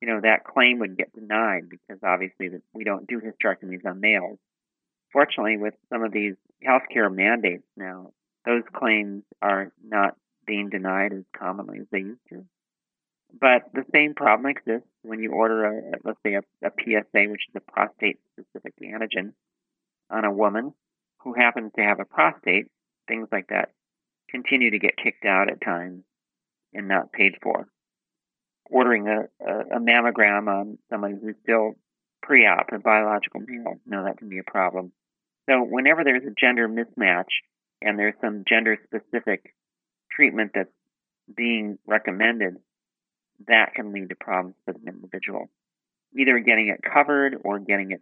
you 0.00 0.08
know, 0.08 0.20
that 0.20 0.44
claim 0.44 0.78
would 0.80 0.96
get 0.96 1.14
denied 1.14 1.68
because 1.68 1.98
obviously 2.02 2.50
we 2.74 2.84
don't 2.84 3.06
do 3.06 3.20
hysterectomies 3.20 3.86
on 3.86 4.00
males. 4.00 4.38
Fortunately, 5.12 5.56
with 5.56 5.74
some 5.90 6.02
of 6.02 6.12
these 6.12 6.34
healthcare 6.66 7.12
mandates 7.14 7.66
now, 7.76 8.12
those 8.44 8.62
claims 8.72 9.22
are 9.40 9.72
not 9.84 10.16
being 10.46 10.68
denied 10.68 11.12
as 11.12 11.24
commonly 11.36 11.80
as 11.80 11.86
they 11.90 11.98
used 11.98 12.20
to. 12.28 12.44
But 13.38 13.70
the 13.74 13.84
same 13.92 14.14
problem 14.14 14.46
exists 14.46 14.88
when 15.02 15.20
you 15.20 15.32
order 15.32 15.64
a, 15.64 15.82
let's 16.04 16.18
say, 16.24 16.34
a, 16.34 16.42
a 16.62 16.70
PSA, 16.70 17.28
which 17.28 17.46
is 17.48 17.56
a 17.56 17.72
prostate-specific 17.72 18.74
antigen, 18.82 19.32
on 20.10 20.24
a 20.24 20.30
woman 20.30 20.72
who 21.22 21.34
happens 21.34 21.72
to 21.76 21.82
have 21.82 21.98
a 21.98 22.04
prostate. 22.04 22.66
Things 23.08 23.28
like 23.32 23.48
that 23.48 23.70
continue 24.30 24.70
to 24.70 24.78
get 24.78 24.96
kicked 24.96 25.24
out 25.24 25.50
at 25.50 25.60
times 25.60 26.02
and 26.72 26.88
not 26.88 27.12
paid 27.12 27.36
for. 27.42 27.68
Ordering 28.70 29.06
a, 29.08 29.28
a, 29.44 29.76
a 29.76 29.80
mammogram 29.80 30.48
on 30.48 30.78
someone 30.90 31.20
who's 31.22 31.36
still 31.42 31.74
pre-op, 32.22 32.72
a 32.72 32.78
biological 32.78 33.40
mm-hmm. 33.40 33.62
male, 33.64 33.80
no, 33.86 34.04
that 34.04 34.18
can 34.18 34.28
be 34.28 34.38
a 34.38 34.50
problem. 34.50 34.92
So 35.48 35.62
whenever 35.62 36.02
there's 36.02 36.24
a 36.24 36.34
gender 36.38 36.68
mismatch 36.68 37.30
and 37.80 37.98
there's 37.98 38.14
some 38.20 38.44
gender-specific 38.48 39.54
treatment 40.10 40.52
that's 40.54 40.70
being 41.34 41.78
recommended, 41.86 42.56
that 43.46 43.74
can 43.74 43.92
lead 43.92 44.08
to 44.08 44.16
problems 44.16 44.56
for 44.64 44.72
the 44.72 44.88
individual. 44.88 45.48
Either 46.18 46.38
getting 46.40 46.68
it 46.68 46.80
covered 46.82 47.36
or 47.44 47.58
getting 47.58 47.92
it 47.92 48.00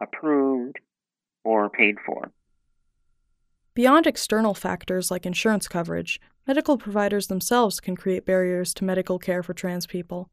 approved 0.00 0.78
or 1.44 1.70
paid 1.70 1.96
for. 2.04 2.30
Beyond 3.74 4.06
external 4.06 4.54
factors 4.54 5.10
like 5.10 5.26
insurance 5.26 5.68
coverage, 5.68 6.20
medical 6.46 6.76
providers 6.76 7.28
themselves 7.28 7.80
can 7.80 7.96
create 7.96 8.26
barriers 8.26 8.74
to 8.74 8.84
medical 8.84 9.18
care 9.18 9.42
for 9.42 9.54
trans 9.54 9.86
people. 9.86 10.30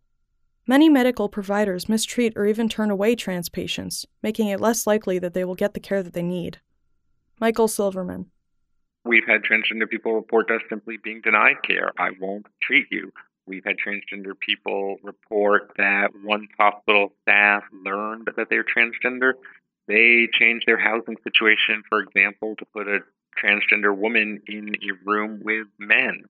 Many 0.67 0.89
medical 0.89 1.29
providers 1.29 1.89
mistreat 1.89 2.33
or 2.35 2.45
even 2.45 2.69
turn 2.69 2.91
away 2.91 3.15
trans 3.15 3.49
patients, 3.49 4.05
making 4.21 4.47
it 4.47 4.59
less 4.59 4.85
likely 4.85 5.19
that 5.19 5.33
they 5.33 5.45
will 5.45 5.55
get 5.55 5.73
the 5.73 5.79
care 5.79 6.03
that 6.03 6.13
they 6.13 6.21
need. 6.21 6.59
Michael 7.39 7.67
Silverman. 7.67 8.27
We've 9.03 9.25
had 9.25 9.41
transgender 9.41 9.89
people 9.89 10.13
report 10.13 10.51
us 10.51 10.61
simply 10.69 10.97
being 11.03 11.21
denied 11.21 11.63
care. 11.67 11.91
I 11.97 12.11
won't 12.19 12.45
treat 12.61 12.85
you. 12.91 13.11
We've 13.47 13.63
had 13.65 13.77
transgender 13.77 14.33
people 14.39 14.97
report 15.01 15.71
that 15.77 16.11
once 16.23 16.47
hospital 16.59 17.13
staff 17.23 17.63
learned 17.83 18.29
that 18.37 18.47
they're 18.49 18.63
transgender, 18.63 19.33
they 19.87 20.27
changed 20.31 20.65
their 20.67 20.77
housing 20.77 21.17
situation, 21.23 21.81
for 21.89 21.99
example, 22.01 22.55
to 22.57 22.65
put 22.65 22.87
a 22.87 22.99
transgender 23.41 23.95
woman 23.95 24.41
in 24.47 24.75
a 24.75 25.09
room 25.09 25.41
with 25.43 25.67
men. 25.79 26.23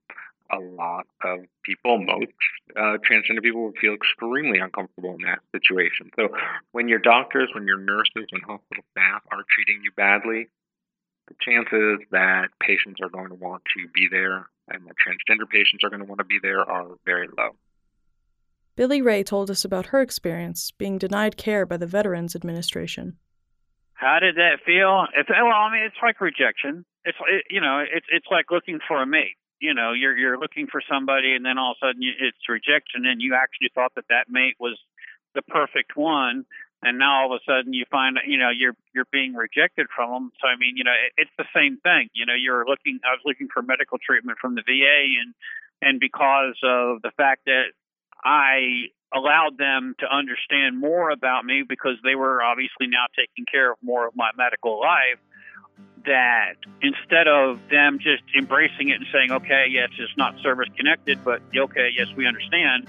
A 0.51 0.59
lot 0.59 1.07
of 1.23 1.39
people, 1.63 1.97
most 1.97 2.27
uh, 2.75 2.97
transgender 3.09 3.41
people, 3.41 3.63
would 3.63 3.77
feel 3.77 3.93
extremely 3.93 4.59
uncomfortable 4.59 5.15
in 5.15 5.21
that 5.21 5.39
situation. 5.55 6.11
So, 6.17 6.27
when 6.73 6.89
your 6.89 6.99
doctors, 6.99 7.49
when 7.53 7.65
your 7.65 7.77
nurses, 7.77 8.27
when 8.31 8.41
hospital 8.41 8.83
staff 8.91 9.21
are 9.31 9.43
treating 9.55 9.81
you 9.83 9.91
badly, 9.95 10.49
the 11.29 11.35
chances 11.39 12.05
that 12.11 12.49
patients 12.59 12.99
are 13.01 13.09
going 13.09 13.29
to 13.29 13.35
want 13.35 13.63
to 13.77 13.87
be 13.93 14.09
there 14.11 14.49
and 14.67 14.85
that 14.85 14.95
transgender 14.99 15.49
patients 15.49 15.83
are 15.83 15.89
going 15.89 16.01
to 16.01 16.05
want 16.05 16.19
to 16.19 16.25
be 16.25 16.39
there 16.41 16.59
are 16.59 16.87
very 17.05 17.27
low. 17.37 17.55
Billy 18.75 19.01
Ray 19.01 19.23
told 19.23 19.49
us 19.51 19.63
about 19.63 19.87
her 19.87 20.01
experience 20.01 20.71
being 20.71 20.97
denied 20.97 21.37
care 21.37 21.65
by 21.65 21.77
the 21.77 21.87
Veterans 21.87 22.35
Administration. 22.35 23.17
How 23.93 24.19
did 24.19 24.35
that 24.35 24.59
feel? 24.65 25.05
It's 25.15 25.29
well, 25.29 25.51
I 25.51 25.71
mean, 25.71 25.83
it's 25.83 25.95
like 26.01 26.19
rejection 26.19 26.85
it's 27.05 27.17
it, 27.27 27.45
you 27.49 27.61
know 27.61 27.79
it's 27.79 28.05
it's 28.09 28.27
like 28.31 28.51
looking 28.51 28.79
for 28.87 29.01
a 29.01 29.05
mate. 29.05 29.37
You 29.59 29.73
know 29.73 29.93
you're 29.93 30.17
you're 30.17 30.39
looking 30.39 30.67
for 30.67 30.81
somebody 30.89 31.33
and 31.33 31.45
then 31.45 31.57
all 31.57 31.71
of 31.71 31.77
a 31.81 31.87
sudden 31.87 32.01
it's 32.03 32.37
rejection 32.49 33.05
and 33.05 33.21
you 33.21 33.35
actually 33.35 33.69
thought 33.73 33.93
that 33.95 34.05
that 34.09 34.25
mate 34.29 34.55
was 34.59 34.77
the 35.35 35.41
perfect 35.41 35.95
one. 35.95 36.45
And 36.83 36.97
now 36.97 37.21
all 37.21 37.33
of 37.33 37.39
a 37.39 37.43
sudden 37.45 37.73
you 37.73 37.85
find 37.89 38.17
you 38.25 38.37
know 38.37 38.49
you're 38.49 38.75
you're 38.93 39.09
being 39.11 39.33
rejected 39.33 39.87
from 39.95 40.11
them. 40.11 40.31
So 40.41 40.47
i 40.47 40.57
mean 40.57 40.77
you 40.77 40.83
know 40.83 40.93
it, 40.93 41.13
it's 41.17 41.35
the 41.37 41.49
same 41.55 41.77
thing. 41.77 42.09
You 42.13 42.25
know 42.25 42.35
you're 42.35 42.65
looking 42.65 42.99
i 43.05 43.13
was 43.13 43.21
looking 43.25 43.47
for 43.53 43.61
medical 43.61 43.97
treatment 43.97 44.37
from 44.39 44.55
the 44.55 44.63
va 44.65 44.97
and 45.21 45.33
and 45.81 45.99
because 45.99 46.57
of 46.63 47.01
the 47.01 47.11
fact 47.17 47.45
that 47.45 47.73
i 48.23 48.89
allowed 49.13 49.57
them 49.57 49.93
to 49.99 50.07
understand 50.07 50.79
more 50.79 51.09
about 51.09 51.43
me 51.43 51.63
because 51.67 51.97
they 52.03 52.15
were 52.15 52.41
obviously 52.41 52.87
now 52.87 53.05
taking 53.13 53.45
care 53.45 53.73
of 53.73 53.77
more 53.83 54.07
of 54.07 54.15
my 54.15 54.31
medical 54.37 54.79
life 54.79 55.19
that 56.05 56.55
instead 56.81 57.27
of 57.27 57.59
them 57.69 57.99
just 57.99 58.23
embracing 58.37 58.89
it 58.89 58.95
and 58.95 59.05
saying, 59.11 59.31
okay, 59.31 59.65
yes, 59.69 59.89
it's 59.97 60.15
not 60.17 60.35
service 60.41 60.69
connected, 60.75 61.23
but 61.23 61.41
okay, 61.55 61.89
yes, 61.95 62.07
we 62.15 62.27
understand, 62.27 62.87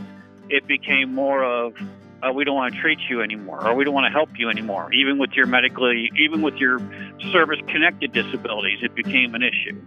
it 0.48 0.66
became 0.66 1.14
more 1.14 1.44
of, 1.44 1.74
uh, 2.22 2.32
we 2.32 2.44
don't 2.44 2.54
want 2.54 2.74
to 2.74 2.80
treat 2.80 2.98
you 3.08 3.20
anymore, 3.20 3.66
or 3.66 3.74
we 3.74 3.84
don't 3.84 3.94
want 3.94 4.06
to 4.06 4.12
help 4.12 4.30
you 4.36 4.48
anymore. 4.48 4.92
Even 4.92 5.18
with 5.18 5.32
your 5.32 5.46
medically, 5.46 6.10
even 6.16 6.42
with 6.42 6.54
your 6.54 6.78
service 7.32 7.58
connected 7.68 8.12
disabilities, 8.12 8.78
it 8.82 8.94
became 8.94 9.34
an 9.34 9.42
issue. 9.42 9.80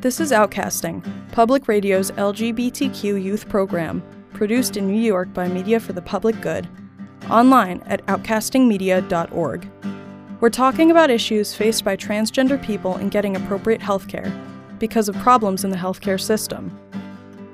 This 0.00 0.20
is 0.20 0.30
Outcasting, 0.30 1.02
Public 1.32 1.66
Radio's 1.66 2.12
LGBTQ 2.12 3.22
youth 3.22 3.48
program, 3.48 4.02
produced 4.32 4.76
in 4.76 4.86
New 4.86 5.00
York 5.00 5.32
by 5.32 5.48
Media 5.48 5.80
for 5.80 5.92
the 5.92 6.02
Public 6.02 6.40
Good, 6.40 6.68
online 7.28 7.82
at 7.86 8.04
outcastingmedia.org. 8.06 9.68
We're 10.40 10.50
talking 10.50 10.92
about 10.92 11.10
issues 11.10 11.52
faced 11.52 11.84
by 11.84 11.96
transgender 11.96 12.62
people 12.62 12.96
in 12.98 13.08
getting 13.08 13.34
appropriate 13.34 13.80
healthcare 13.80 14.32
because 14.78 15.08
of 15.08 15.16
problems 15.16 15.64
in 15.64 15.70
the 15.70 15.76
healthcare 15.76 16.20
system. 16.20 16.78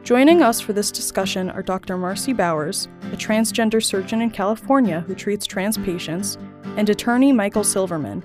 Joining 0.02 0.42
us 0.42 0.60
for 0.60 0.74
this 0.74 0.90
discussion 0.90 1.48
are 1.48 1.62
Dr. 1.62 1.96
Marci 1.96 2.36
Bowers, 2.36 2.88
a 3.04 3.16
transgender 3.16 3.82
surgeon 3.82 4.20
in 4.20 4.30
California 4.30 5.00
who 5.06 5.14
treats 5.14 5.46
trans 5.46 5.78
patients, 5.78 6.36
and 6.76 6.90
attorney 6.90 7.32
Michael 7.32 7.64
Silverman. 7.64 8.22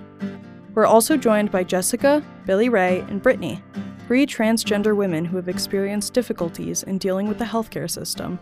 We're 0.74 0.86
also 0.86 1.16
joined 1.16 1.52
by 1.52 1.64
Jessica, 1.64 2.22
Billy 2.46 2.68
Ray, 2.68 3.00
and 3.08 3.22
Brittany, 3.22 3.64
three 4.08 4.28
transgender 4.28 4.94
women 4.94 5.24
who 5.24 5.38
have 5.38 5.48
experienced 5.48 6.14
difficulties 6.14 6.84
in 6.84 6.98
dealing 6.98 7.30
with 7.30 7.38
the 7.38 7.46
healthcare 7.46 7.90
system. 7.90 8.38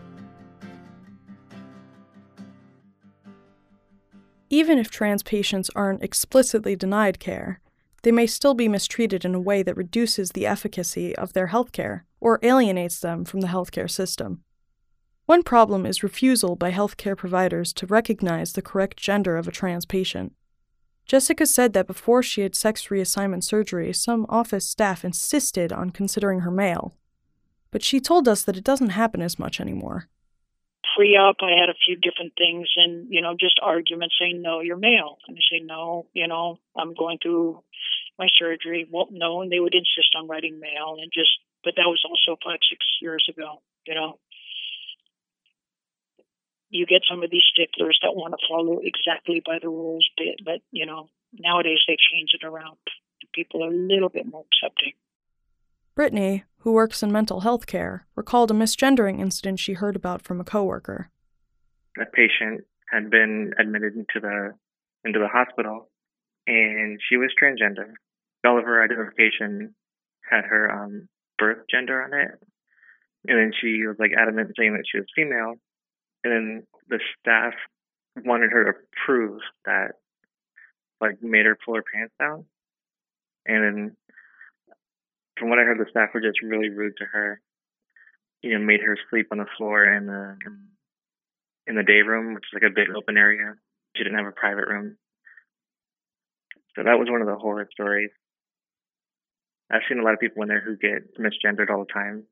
Even 4.50 4.78
if 4.78 4.90
trans 4.90 5.22
patients 5.22 5.70
aren't 5.76 6.02
explicitly 6.02 6.74
denied 6.74 7.18
care, 7.18 7.60
they 8.02 8.12
may 8.12 8.26
still 8.26 8.54
be 8.54 8.68
mistreated 8.68 9.24
in 9.24 9.34
a 9.34 9.40
way 9.40 9.62
that 9.62 9.76
reduces 9.76 10.30
the 10.30 10.46
efficacy 10.46 11.14
of 11.16 11.32
their 11.32 11.48
healthcare 11.48 12.02
or 12.20 12.38
alienates 12.42 13.00
them 13.00 13.24
from 13.24 13.40
the 13.40 13.48
healthcare 13.48 13.90
system. 13.90 14.42
One 15.26 15.42
problem 15.42 15.84
is 15.84 16.02
refusal 16.02 16.56
by 16.56 16.72
healthcare 16.72 17.16
providers 17.16 17.72
to 17.74 17.86
recognize 17.86 18.54
the 18.54 18.62
correct 18.62 18.96
gender 18.96 19.36
of 19.36 19.46
a 19.46 19.52
trans 19.52 19.84
patient. 19.84 20.32
Jessica 21.04 21.44
said 21.44 21.74
that 21.74 21.86
before 21.86 22.22
she 22.22 22.40
had 22.40 22.54
sex 22.54 22.86
reassignment 22.86 23.44
surgery, 23.44 23.92
some 23.92 24.24
office 24.28 24.66
staff 24.66 25.04
insisted 25.04 25.72
on 25.72 25.90
considering 25.90 26.40
her 26.40 26.50
male. 26.50 26.94
But 27.70 27.82
she 27.82 28.00
told 28.00 28.26
us 28.26 28.42
that 28.42 28.56
it 28.56 28.64
doesn't 28.64 28.90
happen 28.90 29.20
as 29.20 29.38
much 29.38 29.60
anymore 29.60 30.08
pre 30.98 31.16
op, 31.16 31.36
I 31.42 31.54
had 31.54 31.70
a 31.70 31.78
few 31.86 31.94
different 31.94 32.32
things 32.36 32.66
and, 32.74 33.06
you 33.08 33.22
know, 33.22 33.36
just 33.38 33.60
arguments 33.62 34.16
saying, 34.20 34.42
no, 34.42 34.60
you're 34.60 34.76
male. 34.76 35.18
And 35.28 35.38
I 35.38 35.40
say, 35.48 35.62
no, 35.64 36.06
you 36.12 36.26
know, 36.26 36.58
I'm 36.76 36.92
going 36.92 37.18
through 37.22 37.62
my 38.18 38.26
surgery. 38.36 38.84
Well, 38.90 39.06
no. 39.12 39.40
And 39.40 39.52
they 39.52 39.60
would 39.60 39.74
insist 39.74 40.16
on 40.16 40.26
writing 40.26 40.58
male 40.58 40.96
and 41.00 41.12
just, 41.14 41.30
but 41.62 41.74
that 41.76 41.86
was 41.86 42.02
also 42.04 42.36
five, 42.44 42.58
six 42.68 42.84
years 43.00 43.24
ago, 43.30 43.62
you 43.86 43.94
know. 43.94 44.18
You 46.70 46.84
get 46.84 47.02
some 47.08 47.22
of 47.22 47.30
these 47.30 47.46
sticklers 47.54 47.98
that 48.02 48.16
want 48.16 48.34
to 48.34 48.46
follow 48.48 48.80
exactly 48.82 49.40
by 49.46 49.58
the 49.62 49.68
rules, 49.68 50.06
but, 50.18 50.26
but 50.44 50.60
you 50.72 50.84
know, 50.84 51.08
nowadays 51.32 51.78
they 51.86 51.96
change 51.96 52.30
it 52.34 52.44
around. 52.44 52.76
People 53.32 53.62
are 53.62 53.68
a 53.68 53.86
little 53.92 54.08
bit 54.08 54.26
more 54.26 54.44
accepting. 54.50 54.94
Brittany, 55.98 56.44
who 56.58 56.74
works 56.74 57.02
in 57.02 57.10
mental 57.10 57.40
health 57.40 57.66
care, 57.66 58.06
recalled 58.14 58.52
a 58.52 58.54
misgendering 58.54 59.18
incident 59.18 59.58
she 59.58 59.72
heard 59.72 59.96
about 59.96 60.22
from 60.22 60.40
a 60.40 60.44
coworker. 60.44 61.10
A 62.00 62.06
patient 62.06 62.60
had 62.88 63.10
been 63.10 63.52
admitted 63.58 63.94
into 63.96 64.20
the 64.20 64.52
into 65.04 65.18
the 65.18 65.26
hospital, 65.26 65.90
and 66.46 67.00
she 67.08 67.16
was 67.16 67.34
transgender. 67.34 67.94
All 68.46 68.60
of 68.60 68.64
her 68.64 68.80
identification 68.80 69.74
had 70.22 70.44
her 70.44 70.70
um, 70.70 71.08
birth 71.36 71.64
gender 71.68 72.00
on 72.00 72.14
it, 72.14 72.30
and 73.26 73.36
then 73.36 73.50
she 73.60 73.84
was 73.84 73.96
like 73.98 74.12
adamant 74.16 74.52
saying 74.56 74.74
that 74.74 74.84
she 74.88 74.98
was 74.98 75.08
female. 75.16 75.54
And 76.22 76.32
then 76.32 76.66
the 76.88 77.00
staff 77.18 77.54
wanted 78.24 78.52
her 78.52 78.64
to 78.64 78.78
prove 79.04 79.40
that, 79.64 79.94
like, 81.00 81.20
made 81.22 81.46
her 81.46 81.58
pull 81.64 81.74
her 81.74 81.84
pants 81.92 82.14
down. 82.20 82.44
And 83.46 83.64
then 83.64 83.96
from 85.38 85.50
what 85.50 85.58
I 85.58 85.62
heard, 85.62 85.78
the 85.78 85.90
staff 85.90 86.10
were 86.14 86.20
just 86.20 86.42
really 86.42 86.68
rude 86.68 86.96
to 86.98 87.04
her. 87.04 87.40
You 88.42 88.58
know, 88.58 88.64
made 88.64 88.80
her 88.80 88.96
sleep 89.10 89.28
on 89.32 89.38
the 89.38 89.46
floor 89.56 89.84
in 89.84 90.06
the 90.06 90.36
in 91.66 91.74
the 91.76 91.82
day 91.82 92.02
room, 92.06 92.34
which 92.34 92.44
is 92.44 92.54
like 92.54 92.70
a 92.70 92.74
big 92.74 92.88
open 92.96 93.16
area. 93.16 93.54
She 93.96 94.04
didn't 94.04 94.18
have 94.18 94.26
a 94.26 94.32
private 94.32 94.68
room. 94.68 94.96
So 96.76 96.84
that 96.84 96.98
was 96.98 97.08
one 97.10 97.20
of 97.20 97.26
the 97.26 97.36
horror 97.36 97.68
stories. 97.72 98.10
I've 99.70 99.82
seen 99.88 99.98
a 99.98 100.02
lot 100.02 100.14
of 100.14 100.20
people 100.20 100.42
in 100.42 100.48
there 100.48 100.62
who 100.64 100.76
get 100.76 101.18
misgendered 101.18 101.70
all 101.70 101.84
the 101.84 101.92
time. 101.92 102.24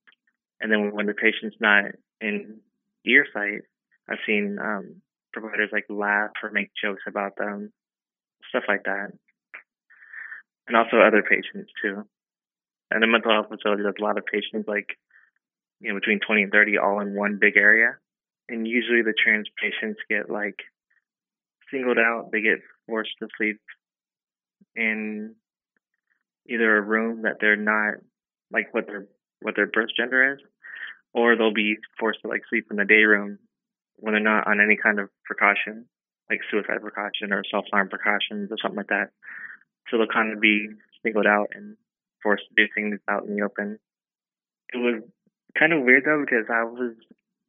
And 0.60 0.72
then 0.72 0.92
when 0.94 1.06
the 1.06 1.12
patient's 1.12 1.56
not 1.60 1.84
in 2.20 2.60
ear 3.04 3.26
sight, 3.32 3.62
I've 4.08 4.24
seen 4.26 4.58
um, 4.60 5.02
providers 5.32 5.70
like 5.72 5.84
laugh 5.90 6.30
or 6.42 6.50
make 6.50 6.70
jokes 6.80 7.02
about 7.06 7.36
them, 7.36 7.72
stuff 8.48 8.64
like 8.68 8.84
that. 8.84 9.10
And 10.66 10.76
also 10.76 10.96
other 10.96 11.22
patients 11.22 11.70
too. 11.82 12.06
And 12.90 13.02
the 13.02 13.06
mental 13.06 13.32
health 13.32 13.48
facility, 13.48 13.82
there's 13.82 13.96
a 13.98 14.04
lot 14.04 14.18
of 14.18 14.26
patients 14.26 14.68
like, 14.68 14.96
you 15.80 15.92
know, 15.92 15.98
between 15.98 16.20
20 16.20 16.42
and 16.44 16.52
30 16.52 16.78
all 16.78 17.00
in 17.00 17.14
one 17.16 17.38
big 17.40 17.56
area. 17.56 17.96
And 18.48 18.66
usually 18.66 19.02
the 19.02 19.14
trans 19.14 19.48
patients 19.60 20.00
get 20.08 20.30
like 20.30 20.60
singled 21.70 21.98
out. 21.98 22.30
They 22.30 22.40
get 22.40 22.58
forced 22.86 23.10
to 23.18 23.28
sleep 23.36 23.60
in 24.76 25.34
either 26.48 26.76
a 26.76 26.82
room 26.82 27.22
that 27.22 27.38
they're 27.40 27.56
not 27.56 27.94
like 28.52 28.72
what 28.72 28.86
their 28.86 29.06
what 29.42 29.56
their 29.56 29.66
birth 29.66 29.90
gender 29.96 30.34
is, 30.34 30.38
or 31.12 31.36
they'll 31.36 31.52
be 31.52 31.76
forced 31.98 32.20
to 32.22 32.28
like 32.28 32.42
sleep 32.48 32.66
in 32.70 32.76
the 32.76 32.84
day 32.84 33.02
room 33.02 33.38
when 33.96 34.14
they're 34.14 34.22
not 34.22 34.46
on 34.46 34.60
any 34.60 34.76
kind 34.76 35.00
of 35.00 35.08
precaution, 35.24 35.86
like 36.30 36.40
suicide 36.50 36.80
precaution 36.80 37.32
or 37.32 37.42
self 37.50 37.64
harm 37.72 37.88
precautions 37.88 38.50
or 38.50 38.56
something 38.62 38.76
like 38.78 38.88
that. 38.88 39.10
So 39.90 39.98
they'll 39.98 40.06
kind 40.06 40.32
of 40.32 40.40
be 40.40 40.68
singled 41.02 41.26
out 41.26 41.48
and 41.54 41.76
forced 42.22 42.44
to 42.48 42.54
do 42.56 42.68
things 42.74 43.00
out 43.08 43.24
in 43.24 43.36
the 43.36 43.42
open. 43.42 43.78
It 44.72 44.78
was 44.78 45.02
kind 45.58 45.72
of 45.72 45.82
weird 45.84 46.04
though 46.04 46.24
because 46.24 46.46
I 46.50 46.64
was 46.64 46.94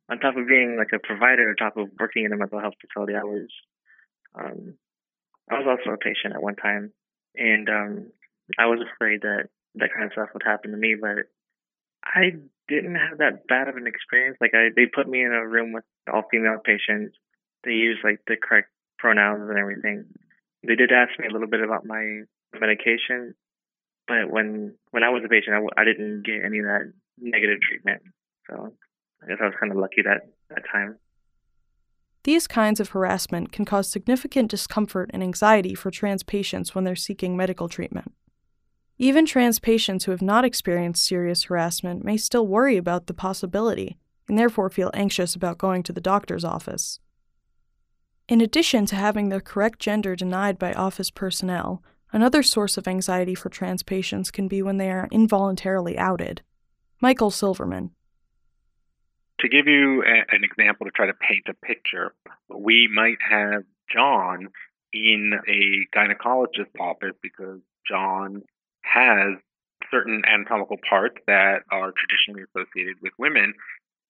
on 0.09 0.19
top 0.19 0.37
of 0.37 0.47
being 0.47 0.77
like 0.77 0.93
a 0.93 1.05
provider, 1.05 1.49
on 1.49 1.55
top 1.55 1.77
of 1.77 1.89
working 1.99 2.25
in 2.25 2.33
a 2.33 2.37
mental 2.37 2.59
health 2.59 2.75
facility, 2.79 3.13
I 3.15 3.23
was 3.23 3.49
um, 4.35 4.75
I 5.49 5.59
was 5.59 5.67
also 5.67 5.93
a 5.93 5.97
patient 5.97 6.35
at 6.35 6.41
one 6.41 6.55
time, 6.55 6.91
and 7.35 7.69
um, 7.69 8.11
I 8.57 8.67
was 8.67 8.79
afraid 8.79 9.21
that 9.21 9.49
that 9.75 9.89
kind 9.93 10.05
of 10.05 10.11
stuff 10.13 10.29
would 10.33 10.43
happen 10.45 10.71
to 10.71 10.77
me, 10.77 10.95
but 10.99 11.27
I 12.03 12.37
didn't 12.67 12.95
have 12.95 13.19
that 13.19 13.47
bad 13.47 13.67
of 13.67 13.75
an 13.75 13.87
experience. 13.87 14.37
Like 14.39 14.53
I, 14.53 14.69
they 14.75 14.85
put 14.85 15.07
me 15.07 15.23
in 15.23 15.31
a 15.31 15.47
room 15.47 15.73
with 15.73 15.83
all 16.11 16.23
female 16.29 16.59
patients. 16.63 17.15
They 17.63 17.71
used 17.71 18.03
like 18.03 18.19
the 18.27 18.35
correct 18.37 18.69
pronouns 18.97 19.49
and 19.49 19.57
everything. 19.57 20.05
They 20.65 20.75
did 20.75 20.91
ask 20.91 21.17
me 21.19 21.27
a 21.27 21.31
little 21.31 21.47
bit 21.47 21.61
about 21.61 21.85
my 21.85 22.23
medication, 22.59 23.35
but 24.07 24.31
when 24.31 24.75
when 24.91 25.03
I 25.03 25.09
was 25.09 25.23
a 25.25 25.29
patient, 25.29 25.55
I, 25.55 25.81
I 25.81 25.83
didn't 25.83 26.25
get 26.25 26.45
any 26.45 26.59
of 26.59 26.65
that 26.65 26.91
negative 27.19 27.59
treatment. 27.61 28.01
So 28.49 28.73
I 29.23 29.27
guess 29.27 29.37
I 29.41 29.45
was 29.45 29.53
kind 29.59 29.71
of 29.71 29.77
lucky 29.77 30.01
that 30.03 30.29
that 30.49 30.63
time. 30.71 30.97
These 32.23 32.47
kinds 32.47 32.79
of 32.79 32.89
harassment 32.89 33.51
can 33.51 33.63
cause 33.63 33.89
significant 33.89 34.51
discomfort 34.51 35.09
and 35.13 35.23
anxiety 35.23 35.75
for 35.75 35.91
trans 35.91 36.23
patients 36.23 36.75
when 36.75 36.83
they're 36.83 36.95
seeking 36.95 37.37
medical 37.37 37.69
treatment. 37.69 38.13
Even 38.97 39.25
trans 39.25 39.59
patients 39.59 40.05
who 40.05 40.11
have 40.11 40.21
not 40.21 40.43
experienced 40.43 41.05
serious 41.05 41.43
harassment 41.43 42.03
may 42.03 42.17
still 42.17 42.47
worry 42.47 42.75
about 42.75 43.07
the 43.07 43.13
possibility 43.13 43.97
and 44.27 44.37
therefore 44.37 44.69
feel 44.69 44.91
anxious 44.93 45.35
about 45.35 45.57
going 45.57 45.83
to 45.83 45.93
the 45.93 46.01
doctor's 46.01 46.43
office. 46.43 46.99
In 48.27 48.41
addition 48.41 48.85
to 48.87 48.95
having 48.95 49.29
their 49.29 49.39
correct 49.39 49.79
gender 49.79 50.15
denied 50.15 50.59
by 50.59 50.73
office 50.73 51.11
personnel, 51.11 51.81
another 52.11 52.43
source 52.43 52.77
of 52.77 52.87
anxiety 52.87 53.35
for 53.35 53.49
trans 53.49 53.83
patients 53.83 54.31
can 54.31 54.47
be 54.47 54.61
when 54.61 54.77
they 54.77 54.89
are 54.89 55.07
involuntarily 55.11 55.97
outed. 55.97 56.41
Michael 57.01 57.31
Silverman. 57.31 57.91
To 59.41 59.49
give 59.49 59.67
you 59.67 60.03
a, 60.03 60.35
an 60.35 60.43
example 60.43 60.85
to 60.85 60.91
try 60.91 61.05
to 61.05 61.13
paint 61.13 61.45
a 61.47 61.53
picture, 61.53 62.13
we 62.49 62.89
might 62.91 63.17
have 63.29 63.63
John 63.91 64.49
in 64.93 65.33
a 65.47 65.97
gynecologist's 65.97 66.73
office 66.79 67.15
because 67.21 67.59
John 67.87 68.41
has 68.81 69.37
certain 69.91 70.23
anatomical 70.25 70.77
parts 70.89 71.17
that 71.27 71.63
are 71.71 71.93
traditionally 71.93 72.43
associated 72.49 72.95
with 73.01 73.13
women, 73.19 73.53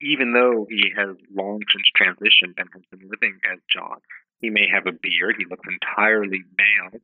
even 0.01 0.33
though 0.33 0.65
he 0.69 0.93
has 0.95 1.15
long 1.35 1.61
since 1.71 1.89
transitioned 1.97 2.53
and 2.57 2.69
has 2.73 2.83
been 2.91 3.09
living 3.09 3.39
as 3.51 3.59
John. 3.71 3.97
He 4.39 4.49
may 4.49 4.67
have 4.71 4.85
a 4.87 4.91
beard, 4.91 5.35
he 5.37 5.45
looks 5.49 5.67
entirely 5.67 6.43
male, 6.57 7.01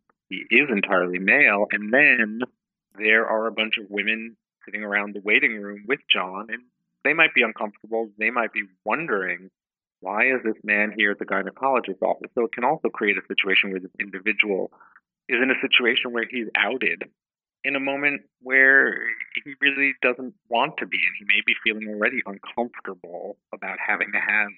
he 0.50 0.56
is 0.56 0.70
entirely 0.70 1.20
male, 1.20 1.68
and 1.72 1.94
then 1.94 2.42
there 2.98 3.26
are 3.26 3.48
a 3.48 3.52
bunch 3.52 3.78
of 3.78 3.90
women 3.90 4.36
sitting 4.66 4.84
around 4.84 5.14
the 5.14 5.22
waiting 5.22 5.62
room 5.62 5.84
with 5.88 6.00
John, 6.12 6.48
and 6.50 6.64
they 7.04 7.14
might 7.14 7.34
be 7.34 7.44
uncomfortable, 7.44 8.10
they 8.18 8.30
might 8.30 8.54
be 8.54 8.64
wondering, 8.86 9.50
why 10.00 10.26
is 10.28 10.42
this 10.44 10.62
man 10.64 10.94
here 10.98 11.12
at 11.12 11.20
the 11.20 11.26
gynecologist's 11.26 12.02
office? 12.02 12.32
So 12.36 12.46
it 12.46 12.54
can 12.54 12.64
also 12.64 12.90
create 12.90 13.18
a 13.18 13.28
situation 13.28 13.72
where 13.72 13.80
this 13.80 13.92
individual 14.00 14.72
is 15.30 15.38
in 15.42 15.52
a 15.52 15.60
situation 15.62 16.12
where 16.12 16.26
he's 16.30 16.48
outed 16.56 17.04
in 17.64 17.76
a 17.76 17.80
moment 17.80 18.22
where 18.42 19.00
he 19.44 19.54
really 19.62 19.94
doesn't 20.02 20.34
want 20.50 20.78
to 20.78 20.86
be, 20.86 20.98
and 20.98 21.16
he 21.18 21.26
may 21.26 21.42
be 21.46 21.56
feeling 21.64 21.88
already 21.88 22.20
uncomfortable 22.26 23.38
about 23.54 23.78
having 23.86 24.12
to 24.12 24.20
have 24.20 24.50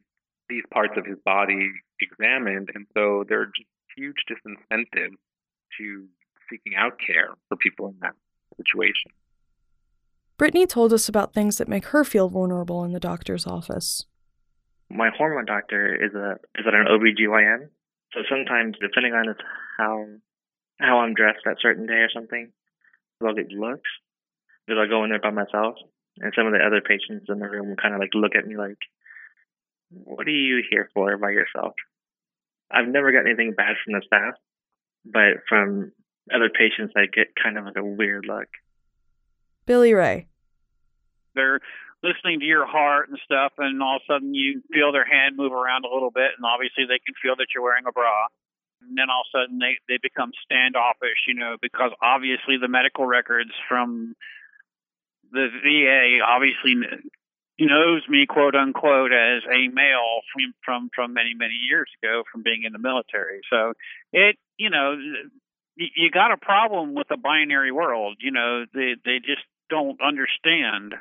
these 0.50 0.64
parts 0.74 0.94
of 0.98 1.06
his 1.06 1.18
body 1.24 1.72
examined. 2.02 2.70
And 2.74 2.88
so 2.96 3.24
there 3.28 3.42
are 3.42 3.52
just 3.56 3.70
huge 3.96 4.26
disincentives 4.30 5.18
to 5.80 6.08
seeking 6.50 6.76
out 6.78 7.00
care 7.00 7.30
for 7.48 7.58
people 7.58 7.88
in 7.88 7.96
that 8.02 8.14
situation. 8.58 9.12
Brittany 10.38 10.68
told 10.68 10.92
us 10.92 11.08
about 11.08 11.34
things 11.34 11.58
that 11.58 11.68
make 11.68 11.86
her 11.88 12.04
feel 12.04 12.30
vulnerable 12.30 12.84
in 12.84 12.92
the 12.92 13.00
doctor's 13.00 13.48
office. 13.48 14.06
My 14.90 15.10
hormone 15.16 15.46
doctor 15.46 15.96
is 15.96 16.14
a 16.14 16.34
is 16.60 16.66
an 16.66 16.86
OBGYN. 16.88 17.70
So 18.14 18.20
sometimes 18.30 18.76
depending 18.80 19.14
on 19.14 19.36
how 19.78 20.06
how 20.80 21.00
I'm 21.00 21.14
dressed 21.14 21.40
that 21.46 21.58
certain 21.62 21.88
day 21.88 22.04
or 22.04 22.10
something, 22.14 22.52
I'll 23.26 23.34
get 23.34 23.52
looks 23.52 23.90
because 24.66 24.80
I 24.82 24.90
go 24.90 25.04
in 25.04 25.10
there 25.10 25.20
by 25.20 25.32
myself, 25.32 25.76
and 26.20 26.34
some 26.36 26.48
of 26.48 26.54
the 26.54 26.60
other 26.60 26.82
patients 26.82 27.28
in 27.30 27.40
the 27.40 27.48
room 27.48 27.70
will 27.70 27.76
kind 27.76 27.94
of 27.94 28.00
like 28.00 28.14
look 28.14 28.36
at 28.36 28.46
me 28.46 28.58
like, 28.58 28.78
"What 29.90 30.28
are 30.28 30.32
you 30.32 30.64
here 30.70 30.90
for 30.94 31.18
by 31.18 31.32
yourself?" 31.32 31.74
I've 32.70 32.88
never 32.88 33.12
got 33.12 33.26
anything 33.26 33.54
bad 33.54 33.78
from 33.84 33.94
the 33.94 34.02
staff, 34.06 34.36
but 35.06 35.46
from 35.48 35.92
other 36.34 36.50
patients, 36.50 36.94
I 36.96 37.06
get 37.06 37.28
kind 37.42 37.58
of 37.58 37.66
like 37.66 37.78
a 37.78 37.84
weird 37.84 38.26
look. 38.28 38.48
Billy 39.66 39.94
Ray. 39.94 40.28
They're 41.36 41.60
listening 42.04 42.40
to 42.40 42.46
your 42.46 42.66
heart 42.66 43.10
and 43.10 43.20
stuff, 43.26 43.54
and 43.58 43.82
all 43.82 43.98
of 43.98 44.02
a 44.08 44.14
sudden 44.14 44.34
you 44.34 44.62
feel 44.72 44.92
their 44.92 45.06
hand 45.06 45.38
move 45.38 45.52
around 45.52 45.86
a 45.86 45.94
little 45.94 46.12
bit, 46.12 46.32
and 46.38 46.46
obviously 46.46 46.86
they 46.86 47.00
can 47.00 47.16
feel 47.22 47.36
that 47.38 47.48
you're 47.54 47.64
wearing 47.64 47.86
a 47.88 47.92
bra 47.92 48.28
and 48.88 48.98
then 48.98 49.10
all 49.10 49.24
of 49.26 49.30
a 49.34 49.46
sudden 49.46 49.60
they 49.60 49.78
they 49.88 49.98
become 50.02 50.32
standoffish, 50.44 51.26
you 51.28 51.34
know, 51.34 51.58
because 51.62 51.92
obviously 52.02 52.58
the 52.60 52.68
medical 52.68 53.06
records 53.06 53.52
from 53.68 54.16
the 55.32 55.48
VA 55.64 56.24
obviously 56.24 56.76
knows 57.60 58.02
me 58.08 58.26
quote 58.26 58.56
unquote 58.56 59.12
as 59.12 59.42
a 59.50 59.68
male 59.70 60.22
from 60.32 60.54
from 60.64 60.90
from 60.94 61.14
many 61.14 61.34
many 61.34 61.58
years 61.70 61.90
ago 62.02 62.24
from 62.32 62.44
being 62.44 62.64
in 62.64 62.74
the 62.74 62.80
military. 62.80 63.42
So 63.50 63.74
it 64.14 64.38
you 64.58 64.70
know 64.70 64.98
you 65.76 66.10
got 66.10 66.32
a 66.32 66.38
problem 66.38 66.96
with 66.96 67.08
a 67.12 67.18
binary 67.18 67.72
world. 67.72 68.18
You 68.20 68.32
know 68.32 68.66
they 68.74 68.96
they 69.04 69.20
just 69.20 69.46
don't 69.70 70.00
understand. 70.02 70.96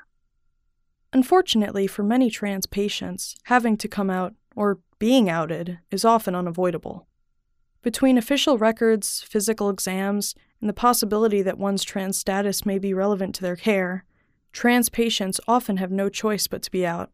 Unfortunately, 1.13 1.87
for 1.87 2.03
many 2.03 2.29
trans 2.29 2.67
patients, 2.67 3.37
having 3.45 3.77
to 3.77 3.89
come 3.89 4.11
out 4.11 4.35
or 4.57 4.81
being 4.99 5.31
outed 5.31 5.79
is 5.91 6.05
often 6.05 6.35
unavoidable. 6.35 7.07
Between 7.83 8.19
official 8.19 8.59
records, 8.59 9.23
physical 9.23 9.69
exams, 9.69 10.35
and 10.61 10.69
the 10.69 10.75
possibility 10.75 11.43
that 11.43 11.59
one's 11.59 11.85
trans 11.85 12.19
status 12.19 12.65
may 12.65 12.79
be 12.79 12.95
relevant 12.95 13.35
to 13.37 13.43
their 13.43 13.57
care, 13.57 14.05
trans 14.53 14.89
patients 14.89 15.41
often 15.47 15.77
have 15.77 15.91
no 15.91 16.09
choice 16.09 16.47
but 16.47 16.63
to 16.63 16.71
be 16.71 16.87
out. 16.87 17.11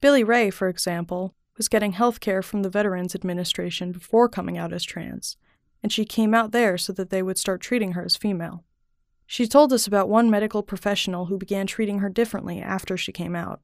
Billy 0.00 0.24
Ray, 0.24 0.50
for 0.50 0.68
example, 0.68 1.34
was 1.60 1.68
getting 1.68 1.92
health 1.92 2.20
care 2.20 2.40
from 2.40 2.62
the 2.62 2.70
Veterans 2.70 3.14
Administration 3.14 3.92
before 3.92 4.30
coming 4.30 4.56
out 4.56 4.72
as 4.72 4.82
trans, 4.82 5.36
and 5.82 5.92
she 5.92 6.06
came 6.06 6.32
out 6.32 6.52
there 6.52 6.78
so 6.78 6.90
that 6.94 7.10
they 7.10 7.22
would 7.22 7.36
start 7.36 7.60
treating 7.60 7.92
her 7.92 8.02
as 8.02 8.16
female. 8.16 8.64
She 9.26 9.46
told 9.46 9.70
us 9.70 9.86
about 9.86 10.08
one 10.08 10.30
medical 10.30 10.62
professional 10.62 11.26
who 11.26 11.36
began 11.36 11.66
treating 11.66 11.98
her 11.98 12.08
differently 12.08 12.62
after 12.62 12.96
she 12.96 13.12
came 13.12 13.36
out. 13.36 13.60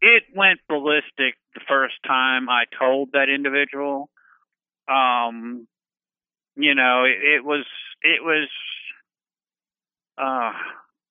It 0.00 0.22
went 0.34 0.60
ballistic 0.66 1.36
the 1.54 1.60
first 1.68 1.96
time 2.06 2.48
I 2.48 2.64
told 2.78 3.10
that 3.12 3.28
individual 3.28 4.08
um, 4.88 5.66
you 6.56 6.74
know, 6.74 7.04
it, 7.04 7.36
it 7.36 7.44
was 7.44 7.66
it 8.02 8.22
was 8.22 8.48
uh 10.16 10.52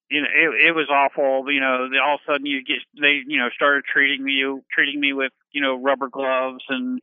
you 0.10 0.22
know, 0.22 0.28
it 0.28 0.69
it 0.69 0.76
was 0.76 0.89
awful. 0.89 1.52
You 1.52 1.60
know, 1.60 1.89
they, 1.89 1.98
all 1.98 2.15
of 2.15 2.22
a 2.28 2.32
sudden 2.32 2.45
you 2.45 2.63
get 2.63 2.78
they 3.00 3.22
you 3.26 3.39
know 3.39 3.50
started 3.56 3.84
treating 3.86 4.24
me 4.24 4.43
treating 4.72 5.00
me 5.00 5.13
with 5.13 5.32
you 5.52 5.62
know 5.62 5.76
rubber 5.76 6.10
gloves 6.10 6.63
and 6.69 7.00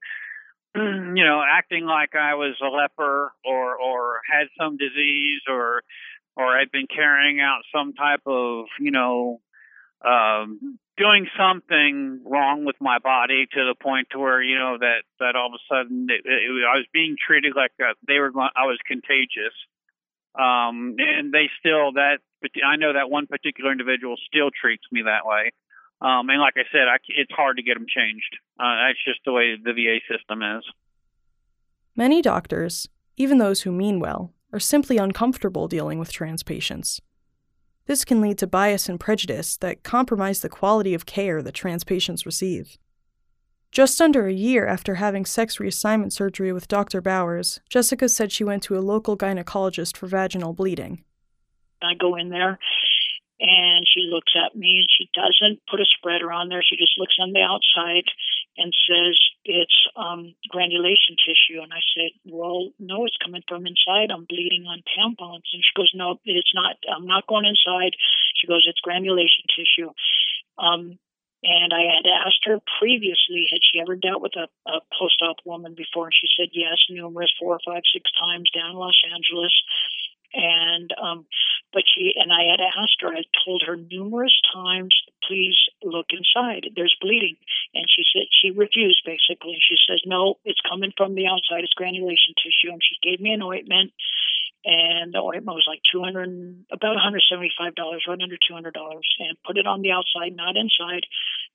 you 0.77 1.25
know 1.25 1.43
acting 1.49 1.87
like 1.87 2.15
I 2.15 2.35
was 2.35 2.57
a 2.61 2.69
leper 2.69 3.33
or 3.45 3.77
or 3.77 4.21
had 4.31 4.49
some 4.59 4.77
disease 4.77 5.43
or 5.49 5.83
or 6.37 6.59
I'd 6.59 6.73
been 6.73 6.89
carrying 6.89 7.41
out 7.41 7.63
some 7.75 7.95
type 7.95 8.23
of 8.27 8.67
you 8.81 8.91
know 8.91 9.41
um 10.05 10.79
doing 10.99 11.27
something 11.39 12.23
wrong 12.25 12.65
with 12.65 12.77
my 12.81 12.99
body 12.99 13.47
to 13.53 13.65
the 13.65 13.75
point 13.81 14.09
to 14.11 14.19
where 14.19 14.43
you 14.43 14.59
know 14.59 14.79
that 14.79 15.03
that 15.21 15.37
all 15.37 15.47
of 15.47 15.53
a 15.55 15.65
sudden 15.73 16.09
it, 16.11 16.23
it, 16.25 16.51
I 16.67 16.77
was 16.77 16.87
being 16.93 17.17
treated 17.17 17.53
like 17.55 17.73
a, 17.81 17.95
they 18.07 18.19
were 18.19 18.31
going, 18.31 18.51
I 18.57 18.67
was 18.67 18.79
contagious. 18.87 19.55
Um, 20.39 20.97
and 20.99 21.33
they 21.33 21.49
still 21.61 21.93
that 21.93 22.19
I 22.65 22.77
know 22.77 22.93
that 22.93 23.11
one 23.11 23.27
particular 23.27 23.73
individual 23.73 24.17
still 24.29 24.51
treats 24.51 24.85
me 24.93 25.03
that 25.03 25.25
way. 25.25 25.53
Um, 26.01 26.29
and 26.29 26.41
like 26.41 26.55
I 26.57 26.65
said, 26.71 26.89
I, 26.89 26.97
it's 27.09 27.33
hard 27.33 27.57
to 27.57 27.63
get 27.63 27.75
them 27.75 27.87
changed. 27.89 28.37
Uh, 28.61 28.87
that's 28.87 29.03
just 29.05 29.21
the 29.25 29.33
way 29.33 29.57
the 29.57 29.73
VA 29.73 29.99
system 30.11 30.43
is. 30.43 30.65
Many 31.97 32.21
doctors, 32.21 32.87
even 33.17 33.39
those 33.39 33.63
who 33.63 33.73
mean 33.73 33.99
well, 33.99 34.35
are 34.53 34.61
simply 34.61 34.99
uncomfortable 34.99 35.69
dealing 35.69 35.99
with 35.99 36.13
trans 36.13 36.43
patients. 36.43 37.01
This 37.87 38.05
can 38.05 38.21
lead 38.21 38.37
to 38.39 38.47
bias 38.47 38.89
and 38.89 39.01
prejudice 39.01 39.57
that 39.59 39.83
compromise 39.83 40.41
the 40.41 40.49
quality 40.49 40.93
of 40.93 41.07
care 41.07 41.41
that 41.43 41.55
trans 41.55 41.85
patients 41.85 42.27
receive. 42.27 42.77
Just 43.77 44.01
under 44.01 44.27
a 44.27 44.33
year 44.33 44.67
after 44.67 44.95
having 44.95 45.27
sex 45.27 45.59
reassignment 45.59 46.11
surgery 46.11 46.51
with 46.51 46.67
Dr. 46.67 47.03
Bowers, 47.03 47.61
Jessica 47.69 48.09
said 48.09 48.33
she 48.33 48.43
went 48.43 48.63
to 48.63 48.79
a 48.79 48.81
local 48.81 49.19
gynecologist 49.19 49.99
for 49.99 50.07
vaginal 50.07 50.55
bleeding. 50.55 51.05
I 51.83 51.93
go 51.93 52.17
in 52.17 52.31
there 52.31 52.59
and 53.39 53.87
she 53.87 54.09
looks 54.11 54.33
at 54.33 54.57
me 54.57 54.79
and 54.81 54.89
she 54.89 55.11
doesn't 55.13 55.61
put 55.71 55.81
a 55.81 55.85
spreader 55.85 56.33
on 56.33 56.49
there. 56.49 56.63
She 56.65 56.79
just 56.79 56.97
looks 56.97 57.17
on 57.21 57.35
the 57.35 57.43
outside 57.45 58.09
and 58.57 58.73
says 58.89 59.19
it's 59.45 59.77
um, 59.95 60.35
granulation 60.49 61.21
tissue. 61.21 61.61
And 61.61 61.71
I 61.71 61.85
said, 61.93 62.17
well, 62.25 62.73
no, 62.79 63.05
it's 63.05 63.21
coming 63.23 63.43
from 63.47 63.67
inside. 63.67 64.09
I'm 64.09 64.25
bleeding 64.25 64.65
on 64.65 64.89
tampons. 64.97 65.53
And 65.53 65.61
she 65.61 65.77
goes, 65.77 65.93
no, 65.95 66.19
it's 66.25 66.55
not. 66.55 66.77
I'm 66.89 67.05
not 67.05 67.27
going 67.27 67.45
inside. 67.45 67.93
She 68.41 68.47
goes, 68.47 68.65
it's 68.67 68.81
granulation 68.81 69.45
tissue. 69.53 69.93
Um, 70.57 70.99
and 71.47 71.73
I 71.73 71.95
had 71.95 72.07
asked 72.27 72.43
her 72.45 72.59
previously, 72.79 73.47
had 73.51 73.63
she 73.63 73.81
ever 73.81 73.95
dealt 73.95 74.21
with 74.21 74.35
a, 74.35 74.51
a 74.67 74.81
post-op 74.99 75.37
woman 75.45 75.75
before? 75.79 76.11
And 76.11 76.15
she 76.19 76.27
said 76.35 76.51
yes, 76.53 76.77
numerous, 76.91 77.31
four 77.39 77.55
or 77.55 77.61
five, 77.65 77.83
six 77.95 78.11
times 78.19 78.51
down 78.51 78.73
in 78.73 78.77
Los 78.77 78.99
Angeles 79.15 79.55
and 80.37 80.93
um, 81.01 81.27
but 81.73 81.85
she 81.87 82.13
and 82.17 82.33
I 82.33 82.51
had 82.51 82.61
asked 82.61 83.01
her. 83.01 83.09
I 83.09 83.25
told 83.45 83.63
her 83.67 83.77
numerous 83.77 84.35
times, 84.53 84.95
please 85.27 85.57
look 85.83 86.07
inside. 86.11 86.69
There's 86.75 86.97
bleeding, 87.01 87.37
and 87.75 87.85
she 87.89 88.03
said 88.13 88.29
she 88.31 88.51
refused. 88.51 89.03
Basically, 89.05 89.55
And 89.55 89.63
she 89.67 89.77
says 89.89 90.01
no, 90.05 90.37
it's 90.45 90.61
coming 90.69 90.93
from 90.97 91.15
the 91.15 91.27
outside. 91.27 91.65
It's 91.65 91.75
granulation 91.75 92.35
tissue, 92.37 92.73
and 92.73 92.83
she 92.83 92.97
gave 93.03 93.21
me 93.21 93.33
an 93.33 93.43
ointment. 93.43 93.93
And 94.65 95.15
the 95.15 95.19
ointment 95.19 95.55
was 95.55 95.67
like 95.69 95.81
two 95.91 96.03
hundred, 96.03 96.65
about 96.73 96.95
one 96.95 97.03
hundred 97.03 97.23
seventy-five 97.31 97.75
dollars, 97.75 98.05
right 98.09 98.19
under 98.21 98.37
two 98.37 98.55
hundred 98.55 98.75
dollars, 98.75 99.07
and 99.19 99.39
put 99.47 99.59
it 99.59 99.67
on 99.67 99.83
the 99.83 99.93
outside, 99.93 100.35
not 100.35 100.57
inside, 100.57 101.07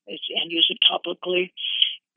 and 0.08 0.52
use 0.52 0.68
it 0.70 0.80
topically 0.88 1.52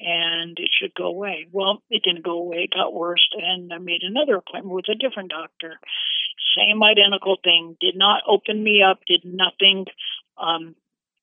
and 0.01 0.59
it 0.59 0.71
should 0.73 0.95
go 0.95 1.07
away. 1.07 1.47
Well, 1.53 1.83
it 1.91 2.03
didn't 2.03 2.25
go 2.25 2.39
away, 2.39 2.65
it 2.65 2.75
got 2.75 2.93
worse, 2.93 3.27
and 3.33 3.73
I 3.73 3.79
made 3.79 4.03
another 4.03 4.37
appointment 4.37 4.75
with 4.75 4.89
a 4.89 4.95
different 4.95 5.31
doctor. 5.31 5.79
Same 6.57 6.83
identical 6.83 7.37
thing. 7.43 7.77
Did 7.81 7.97
not 7.97 8.23
open 8.29 8.63
me 8.63 8.83
up, 8.83 9.01
did 9.07 9.23
nothing, 9.25 9.87
um, 10.37 10.75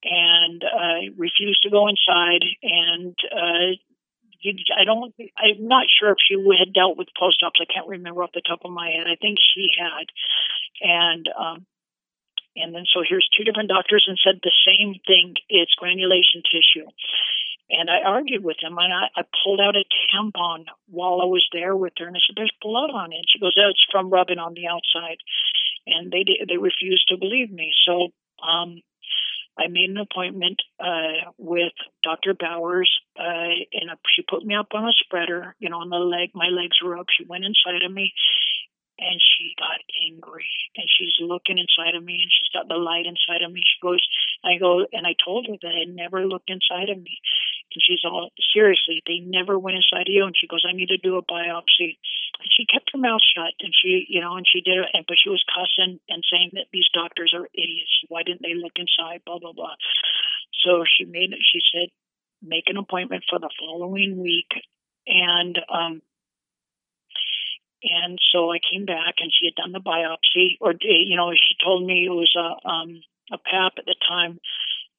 and 0.03 0.63
uh, 0.63 1.13
refused 1.17 1.63
to 1.63 1.69
go 1.69 1.87
inside. 1.87 2.43
And 2.63 3.15
uh, 3.31 3.75
I 4.43 4.85
don't, 4.85 5.13
I'm 5.37 5.67
not 5.67 5.87
sure 5.89 6.11
if 6.11 6.17
she 6.19 6.35
had 6.57 6.73
dealt 6.73 6.97
with 6.97 7.07
post 7.17 7.43
ops. 7.45 7.59
I 7.61 7.71
can't 7.71 7.87
remember 7.87 8.23
off 8.23 8.31
the 8.33 8.41
top 8.41 8.61
of 8.65 8.71
my 8.71 8.89
head. 8.89 9.07
I 9.07 9.15
think 9.15 9.37
she 9.39 9.69
had. 9.77 10.05
And, 10.81 11.29
um, 11.37 11.65
and 12.55 12.75
then 12.75 12.83
so 12.91 13.03
here's 13.07 13.29
two 13.37 13.43
different 13.43 13.69
doctors 13.69 14.05
and 14.07 14.19
said 14.19 14.39
the 14.43 14.51
same 14.65 14.95
thing. 15.07 15.35
It's 15.49 15.73
granulation 15.75 16.43
tissue. 16.43 16.87
And 17.71 17.89
I 17.89 18.03
argued 18.03 18.43
with 18.43 18.57
him, 18.61 18.77
and 18.77 18.91
I, 18.91 19.07
I 19.15 19.23
pulled 19.43 19.61
out 19.61 19.77
a 19.77 19.85
tampon 20.11 20.65
while 20.89 21.21
I 21.21 21.25
was 21.25 21.47
there 21.53 21.75
with 21.75 21.93
her, 21.99 22.07
and 22.07 22.17
I 22.17 22.19
said, 22.19 22.35
"There's 22.35 22.51
blood 22.61 22.91
on 22.91 23.13
it." 23.13 23.23
She 23.29 23.39
goes, 23.39 23.55
"Oh, 23.57 23.69
it's 23.69 23.85
from 23.89 24.09
rubbing 24.09 24.39
on 24.39 24.55
the 24.55 24.67
outside," 24.67 25.19
and 25.87 26.11
they 26.11 26.25
they 26.49 26.57
refused 26.57 27.07
to 27.07 27.17
believe 27.17 27.49
me. 27.49 27.71
So 27.85 28.09
um, 28.43 28.81
I 29.61 29.67
made 29.67 29.89
an 29.89 29.97
appointment 29.97 30.61
uh, 30.79 31.31
with 31.37 31.73
Dr. 32.03 32.33
Bowers, 32.33 32.89
uh, 33.19 33.53
and 33.73 33.91
she 34.15 34.23
put 34.27 34.43
me 34.45 34.55
up 34.55 34.69
on 34.73 34.87
a 34.87 34.93
spreader, 35.03 35.55
you 35.59 35.69
know, 35.69 35.77
on 35.77 35.89
the 35.89 35.97
leg. 35.97 36.31
My 36.33 36.47
legs 36.47 36.77
were 36.83 36.97
up. 36.97 37.07
She 37.15 37.25
went 37.25 37.45
inside 37.45 37.83
of 37.85 37.91
me, 37.91 38.13
and 39.01 39.19
she 39.19 39.53
got 39.57 39.81
angry 40.05 40.45
and 40.77 40.85
she's 40.87 41.17
looking 41.19 41.57
inside 41.57 41.95
of 41.97 42.03
me 42.03 42.21
and 42.21 42.31
she's 42.31 42.53
got 42.53 42.69
the 42.69 42.77
light 42.77 43.05
inside 43.09 43.41
of 43.41 43.51
me. 43.51 43.61
She 43.65 43.81
goes, 43.81 43.99
I 44.45 44.57
go, 44.57 44.85
and 44.93 45.05
I 45.05 45.15
told 45.17 45.47
her 45.49 45.57
that 45.61 45.75
I 45.75 45.89
never 45.89 46.25
looked 46.25 46.49
inside 46.49 46.89
of 46.89 47.01
me. 47.01 47.19
And 47.73 47.81
she's 47.81 48.03
all, 48.03 48.29
seriously, 48.53 49.01
they 49.07 49.19
never 49.19 49.57
went 49.57 49.77
inside 49.77 50.07
of 50.07 50.13
you. 50.13 50.25
And 50.25 50.35
she 50.35 50.47
goes, 50.47 50.65
I 50.67 50.75
need 50.75 50.89
to 50.89 50.97
do 50.97 51.17
a 51.17 51.23
biopsy. 51.23 51.97
And 52.39 52.49
she 52.49 52.65
kept 52.65 52.91
her 52.93 52.99
mouth 52.99 53.21
shut 53.23 53.53
and 53.59 53.73
she, 53.73 54.05
you 54.09 54.21
know, 54.21 54.35
and 54.35 54.45
she 54.45 54.61
did 54.61 54.77
it, 54.77 55.05
but 55.07 55.17
she 55.21 55.29
was 55.29 55.43
cussing 55.47 55.99
and 56.09 56.23
saying 56.31 56.51
that 56.53 56.67
these 56.71 56.87
doctors 56.93 57.33
are 57.35 57.47
idiots. 57.53 57.91
Why 58.09 58.23
didn't 58.23 58.41
they 58.43 58.55
look 58.55 58.75
inside? 58.75 59.21
Blah, 59.25 59.39
blah, 59.39 59.53
blah. 59.53 59.75
So 60.65 60.83
she 60.85 61.05
made 61.05 61.31
it, 61.31 61.39
she 61.41 61.59
said, 61.73 61.89
make 62.41 62.65
an 62.67 62.77
appointment 62.77 63.23
for 63.29 63.39
the 63.39 63.49
following 63.59 64.21
week. 64.21 64.51
And, 65.07 65.57
um, 65.69 66.01
and 67.83 68.19
so 68.31 68.51
I 68.51 68.59
came 68.61 68.85
back, 68.85 69.15
and 69.19 69.31
she 69.33 69.47
had 69.47 69.55
done 69.55 69.71
the 69.71 69.81
biopsy, 69.81 70.57
or 70.61 70.73
you 70.79 71.17
know, 71.17 71.33
she 71.33 71.55
told 71.63 71.85
me 71.85 72.05
it 72.05 72.09
was 72.09 72.31
a 72.37 72.67
um, 72.67 73.01
a 73.31 73.37
PAP 73.37 73.73
at 73.79 73.85
the 73.85 73.95
time, 74.07 74.39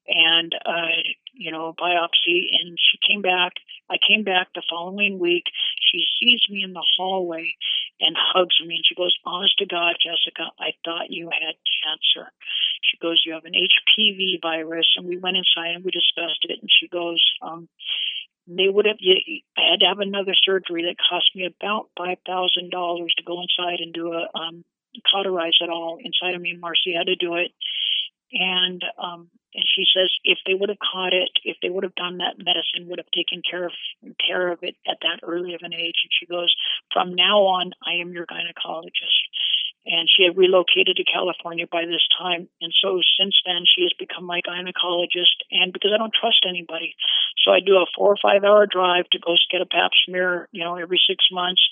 and 0.06 0.54
uh, 0.66 0.96
you 1.34 1.50
know, 1.50 1.74
biopsy. 1.78 2.48
And 2.60 2.78
she 2.78 2.98
came 3.06 3.22
back. 3.22 3.52
I 3.90 3.96
came 4.06 4.24
back 4.24 4.48
the 4.54 4.62
following 4.68 5.18
week. 5.18 5.44
She 5.92 6.04
sees 6.20 6.40
me 6.50 6.62
in 6.62 6.72
the 6.72 6.84
hallway 6.96 7.54
and 8.00 8.16
hugs 8.18 8.56
me, 8.66 8.76
and 8.76 8.84
she 8.86 8.94
goes, 8.94 9.16
"Honest 9.24 9.58
to 9.58 9.66
God, 9.66 9.94
Jessica, 10.02 10.50
I 10.58 10.72
thought 10.84 11.10
you 11.10 11.30
had 11.30 11.54
cancer." 11.84 12.32
She 12.82 12.96
goes, 12.98 13.22
"You 13.24 13.34
have 13.34 13.44
an 13.44 13.54
HPV 13.54 14.40
virus," 14.42 14.86
and 14.96 15.06
we 15.06 15.18
went 15.18 15.36
inside 15.36 15.76
and 15.76 15.84
we 15.84 15.90
discussed 15.90 16.44
it. 16.48 16.58
And 16.60 16.70
she 16.70 16.88
goes, 16.88 17.22
um, 17.42 17.68
they 18.46 18.68
would 18.68 18.86
have 18.86 18.98
I 19.56 19.70
had 19.70 19.80
to 19.80 19.86
have 19.86 20.00
another 20.00 20.34
surgery 20.34 20.84
that 20.84 20.96
cost 21.08 21.30
me 21.34 21.46
about 21.46 21.90
five 21.96 22.18
thousand 22.26 22.70
dollars 22.70 23.14
to 23.16 23.24
go 23.24 23.40
inside 23.40 23.80
and 23.80 23.92
do 23.92 24.12
a 24.12 24.28
um 24.36 24.64
cauterize 25.10 25.56
it 25.60 25.70
all 25.70 25.98
inside 26.02 26.34
of 26.34 26.40
me. 26.42 26.50
and 26.50 26.62
Marci 26.62 26.96
had 26.96 27.06
to 27.06 27.16
do 27.16 27.36
it. 27.36 27.52
And 28.32 28.82
um 28.98 29.28
and 29.54 29.64
she 29.66 29.84
says 29.94 30.10
if 30.24 30.38
they 30.46 30.54
would 30.54 30.68
have 30.68 30.78
caught 30.78 31.12
it, 31.12 31.30
if 31.44 31.56
they 31.62 31.70
would 31.70 31.84
have 31.84 31.94
done 31.94 32.18
that, 32.18 32.38
medicine 32.38 32.88
would 32.88 32.98
have 32.98 33.10
taken 33.14 33.42
care 33.48 33.66
of 33.66 33.72
care 34.24 34.50
of 34.50 34.60
it 34.62 34.76
at 34.88 34.98
that 35.02 35.20
early 35.22 35.54
of 35.54 35.60
an 35.62 35.74
age. 35.74 36.00
And 36.02 36.12
she 36.12 36.26
goes, 36.26 36.54
from 36.92 37.14
now 37.14 37.42
on, 37.44 37.72
I 37.84 38.00
am 38.00 38.12
your 38.12 38.26
gynecologist 38.26 39.28
and 39.84 40.08
she 40.08 40.24
had 40.24 40.36
relocated 40.36 40.96
to 40.96 41.04
California 41.04 41.66
by 41.70 41.84
this 41.86 42.06
time. 42.18 42.48
And 42.60 42.72
so 42.82 43.00
since 43.18 43.34
then, 43.44 43.64
she 43.66 43.82
has 43.82 43.92
become 43.98 44.24
my 44.24 44.40
gynecologist. 44.46 45.42
And 45.50 45.72
because 45.72 45.90
I 45.94 45.98
don't 45.98 46.14
trust 46.14 46.46
anybody, 46.48 46.94
so 47.44 47.50
I 47.50 47.60
do 47.60 47.76
a 47.76 47.86
four 47.96 48.12
or 48.12 48.18
five 48.22 48.44
hour 48.44 48.66
drive 48.66 49.08
to 49.10 49.18
go 49.18 49.34
get 49.50 49.60
a 49.60 49.66
pap 49.66 49.90
smear, 50.06 50.48
you 50.52 50.62
know, 50.62 50.76
every 50.76 51.00
six 51.08 51.24
months. 51.32 51.62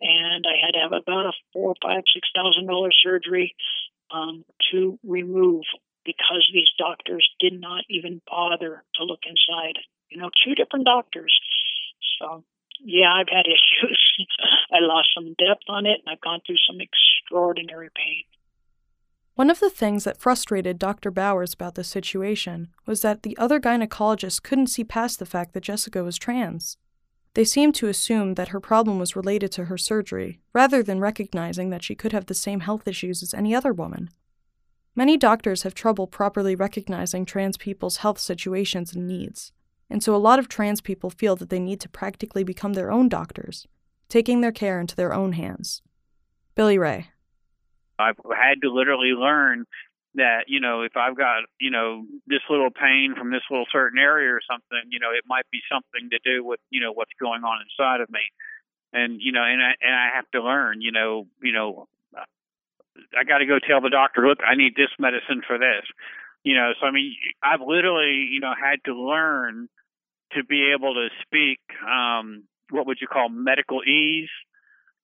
And 0.00 0.44
I 0.46 0.56
had 0.64 0.72
to 0.72 0.80
have 0.80 0.92
about 0.92 1.26
a 1.26 1.32
four, 1.52 1.74
five, 1.82 2.02
six 2.12 2.28
thousand 2.34 2.66
dollar 2.66 2.90
surgery 2.90 3.54
um, 4.10 4.44
to 4.72 4.98
remove 5.04 5.62
because 6.04 6.48
these 6.52 6.70
doctors 6.78 7.28
did 7.40 7.60
not 7.60 7.84
even 7.88 8.20
bother 8.26 8.84
to 8.96 9.04
look 9.04 9.20
inside. 9.26 9.78
You 10.08 10.20
know, 10.20 10.30
two 10.44 10.54
different 10.54 10.84
doctors. 10.84 11.32
So 12.18 12.44
yeah, 12.84 13.12
I've 13.12 13.28
had 13.28 13.46
issues. 13.46 14.16
I 14.70 14.80
lost 14.80 15.08
some 15.14 15.34
depth 15.38 15.64
on 15.68 15.86
it, 15.86 16.00
and 16.04 16.12
I've 16.12 16.20
gone 16.20 16.40
through 16.46 16.56
some 16.66 16.80
extraordinary 16.80 17.90
pain. 17.94 18.24
One 19.34 19.50
of 19.50 19.60
the 19.60 19.70
things 19.70 20.04
that 20.04 20.20
frustrated 20.20 20.78
Dr. 20.78 21.10
Bowers 21.10 21.54
about 21.54 21.74
the 21.74 21.84
situation 21.84 22.68
was 22.84 23.00
that 23.00 23.22
the 23.22 23.36
other 23.38 23.58
gynecologists 23.58 24.42
couldn't 24.42 24.66
see 24.66 24.84
past 24.84 25.18
the 25.18 25.26
fact 25.26 25.54
that 25.54 25.62
Jessica 25.62 26.04
was 26.04 26.18
trans. 26.18 26.76
They 27.34 27.44
seemed 27.44 27.74
to 27.76 27.88
assume 27.88 28.34
that 28.34 28.48
her 28.48 28.60
problem 28.60 28.98
was 28.98 29.16
related 29.16 29.50
to 29.52 29.64
her 29.64 29.78
surgery, 29.78 30.40
rather 30.52 30.82
than 30.82 31.00
recognizing 31.00 31.70
that 31.70 31.82
she 31.82 31.94
could 31.94 32.12
have 32.12 32.26
the 32.26 32.34
same 32.34 32.60
health 32.60 32.86
issues 32.86 33.22
as 33.22 33.32
any 33.32 33.54
other 33.54 33.72
woman. 33.72 34.10
Many 34.94 35.16
doctors 35.16 35.62
have 35.62 35.74
trouble 35.74 36.06
properly 36.06 36.54
recognizing 36.54 37.24
trans 37.24 37.56
people's 37.56 37.98
health 37.98 38.18
situations 38.18 38.94
and 38.94 39.06
needs, 39.06 39.52
and 39.88 40.02
so 40.02 40.14
a 40.14 40.16
lot 40.16 40.38
of 40.38 40.48
trans 40.48 40.82
people 40.82 41.08
feel 41.08 41.34
that 41.36 41.48
they 41.48 41.58
need 41.58 41.80
to 41.80 41.88
practically 41.88 42.44
become 42.44 42.74
their 42.74 42.92
own 42.92 43.08
doctors, 43.08 43.66
taking 44.08 44.42
their 44.42 44.52
care 44.52 44.78
into 44.80 44.94
their 44.94 45.14
own 45.14 45.32
hands. 45.32 45.80
Billy 46.54 46.76
Ray. 46.76 47.08
I've 47.98 48.18
had 48.36 48.60
to 48.62 48.70
literally 48.70 49.12
learn 49.16 49.64
that, 50.14 50.44
you 50.46 50.60
know, 50.60 50.82
if 50.82 50.94
I've 50.94 51.16
got, 51.16 51.44
you 51.58 51.70
know, 51.70 52.04
this 52.26 52.40
little 52.50 52.70
pain 52.70 53.14
from 53.16 53.30
this 53.30 53.42
little 53.50 53.66
certain 53.72 53.98
area 53.98 54.28
or 54.28 54.40
something, 54.50 54.90
you 54.90 54.98
know, 54.98 55.10
it 55.10 55.24
might 55.26 55.48
be 55.50 55.60
something 55.72 56.10
to 56.10 56.18
do 56.22 56.44
with, 56.44 56.60
you 56.68 56.80
know, 56.80 56.92
what's 56.92 57.12
going 57.18 57.44
on 57.44 57.64
inside 57.64 58.02
of 58.02 58.10
me. 58.10 58.20
And, 58.92 59.22
you 59.22 59.32
know, 59.32 59.42
and 59.42 59.62
I, 59.62 59.72
and 59.80 59.94
I 59.94 60.14
have 60.14 60.30
to 60.32 60.42
learn, 60.42 60.82
you 60.82 60.92
know, 60.92 61.26
you 61.42 61.52
know, 61.52 61.88
I 63.18 63.24
got 63.24 63.38
to 63.38 63.46
go 63.46 63.58
tell 63.58 63.80
the 63.80 63.90
doctor, 63.90 64.26
look, 64.26 64.38
I 64.46 64.54
need 64.54 64.74
this 64.76 64.90
medicine 64.98 65.42
for 65.46 65.58
this. 65.58 65.84
You 66.44 66.56
know, 66.56 66.72
so 66.80 66.86
I 66.86 66.90
mean, 66.90 67.14
I've 67.42 67.60
literally, 67.60 68.28
you 68.30 68.40
know, 68.40 68.52
had 68.58 68.82
to 68.86 68.94
learn 68.94 69.68
to 70.32 70.44
be 70.44 70.72
able 70.76 70.94
to 70.94 71.08
speak 71.22 71.60
um, 71.86 72.44
what 72.70 72.86
would 72.86 72.98
you 73.00 73.06
call 73.06 73.28
medicalese 73.28 74.28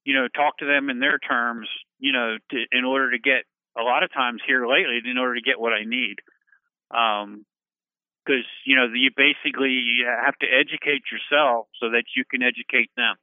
you 0.09 0.15
know, 0.15 0.27
talk 0.27 0.57
to 0.57 0.65
them 0.65 0.89
in 0.89 1.01
their 1.01 1.19
terms, 1.19 1.69
you 1.99 2.13
know, 2.13 2.39
to, 2.51 2.57
in 2.73 2.87
order 2.87 3.11
to 3.11 3.19
get 3.19 3.45
a 3.77 3.83
lot 3.83 4.03
of 4.03 4.11
times 4.11 4.41
here 4.47 4.67
lately, 4.67 5.01
in 5.05 5.19
order 5.19 5.35
to 5.35 5.43
get 5.43 5.61
what 5.61 5.75
I 5.75 5.85
need. 5.85 6.17
Um, 6.91 7.45
because 8.25 8.49
you 8.65 8.77
know 8.77 8.89
you 8.93 9.11
basically 9.17 10.01
have 10.05 10.37
to 10.41 10.47
educate 10.47 11.05
yourself 11.13 11.67
so 11.81 11.91
that 11.91 12.05
you 12.17 12.25
can 12.25 12.43
educate 12.43 12.91
them. 12.97 13.17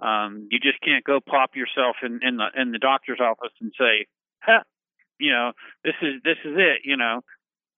Um, 0.00 0.48
you 0.50 0.58
just 0.58 0.80
can't 0.80 1.04
go 1.04 1.20
plop 1.20 1.56
yourself 1.56 1.96
in, 2.02 2.20
in 2.22 2.36
the 2.38 2.48
in 2.56 2.72
the 2.72 2.78
doctor's 2.78 3.20
office 3.20 3.52
and 3.60 3.72
say, 3.78 4.06
huh, 4.40 4.62
you 5.18 5.30
know, 5.30 5.52
this 5.84 5.94
is 6.00 6.22
this 6.24 6.38
is 6.44 6.56
it, 6.56 6.80
you 6.84 6.96
know, 6.96 7.20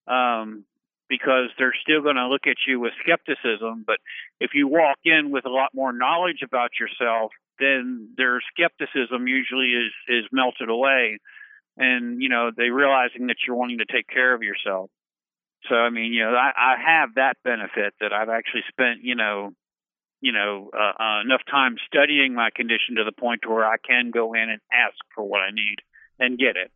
um, 0.06 0.64
because 1.08 1.50
they're 1.58 1.74
still 1.82 2.00
going 2.00 2.16
to 2.16 2.28
look 2.28 2.46
at 2.46 2.56
you 2.66 2.78
with 2.78 2.92
skepticism. 3.02 3.85
But 3.87 3.98
if 4.40 4.52
you 4.54 4.68
walk 4.68 4.98
in 5.04 5.30
with 5.30 5.44
a 5.46 5.50
lot 5.50 5.70
more 5.74 5.92
knowledge 5.92 6.42
about 6.44 6.70
yourself, 6.78 7.32
then 7.58 8.11
their 8.16 8.40
skepticism 8.54 9.26
usually 9.26 9.72
is 9.72 9.92
is 10.08 10.24
melted 10.30 10.68
away, 10.68 11.18
and 11.76 12.22
you 12.22 12.28
know 12.28 12.50
they 12.56 12.70
realizing 12.70 13.26
that 13.26 13.37
you're 13.46 13.56
wanting 13.56 13.78
to 13.78 13.92
take 13.92 14.06
care 14.06 14.32
of 14.32 14.42
yourself. 14.42 14.90
So 15.68 15.74
I 15.74 15.90
mean, 15.90 16.12
you 16.12 16.22
know, 16.24 16.35
I, 16.35 16.52
I 16.56 16.74
have 16.85 17.14
that 17.16 17.35
benefit 17.44 17.94
that 18.00 18.12
I've 18.12 18.28
actually 18.28 18.64
spent, 18.68 19.02
you 19.02 19.14
know, 19.14 19.52
you 20.22 20.32
know, 20.32 20.70
uh, 20.72 21.02
uh, 21.02 21.20
enough 21.20 21.42
time 21.50 21.76
studying 21.87 22.32
my 22.32 22.48
condition 22.54 22.94
to 22.96 23.04
the 23.04 23.12
point 23.12 23.42
to 23.42 23.50
where 23.50 23.66
I 23.66 23.76
can 23.76 24.11
go 24.11 24.32
in 24.35 24.48
and 24.48 24.61
ask 24.72 24.94
for 25.14 25.24
what 25.24 25.40
I 25.40 25.50
need 25.50 25.76
and 26.18 26.38
get 26.38 26.56
it. 26.56 26.70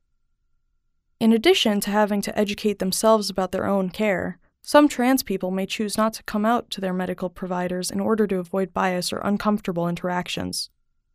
In 1.21 1.33
addition 1.33 1.81
to 1.81 1.91
having 1.91 2.21
to 2.23 2.39
educate 2.39 2.81
themselves 2.81 3.31
about 3.31 3.53
their 3.53 3.65
own 3.65 3.89
care, 3.89 4.39
some 4.63 4.89
trans 4.89 5.23
people 5.23 5.53
may 5.53 5.65
choose 5.65 5.97
not 5.97 6.13
to 6.15 6.25
come 6.25 6.45
out 6.45 6.71
to 6.71 6.81
their 6.81 6.93
medical 6.93 7.31
providers 7.31 7.89
in 7.89 8.01
order 8.01 8.27
to 8.27 8.39
avoid 8.39 8.75
bias 8.75 9.13
or 9.13 9.19
uncomfortable 9.19 9.89
interactions. 9.89 10.69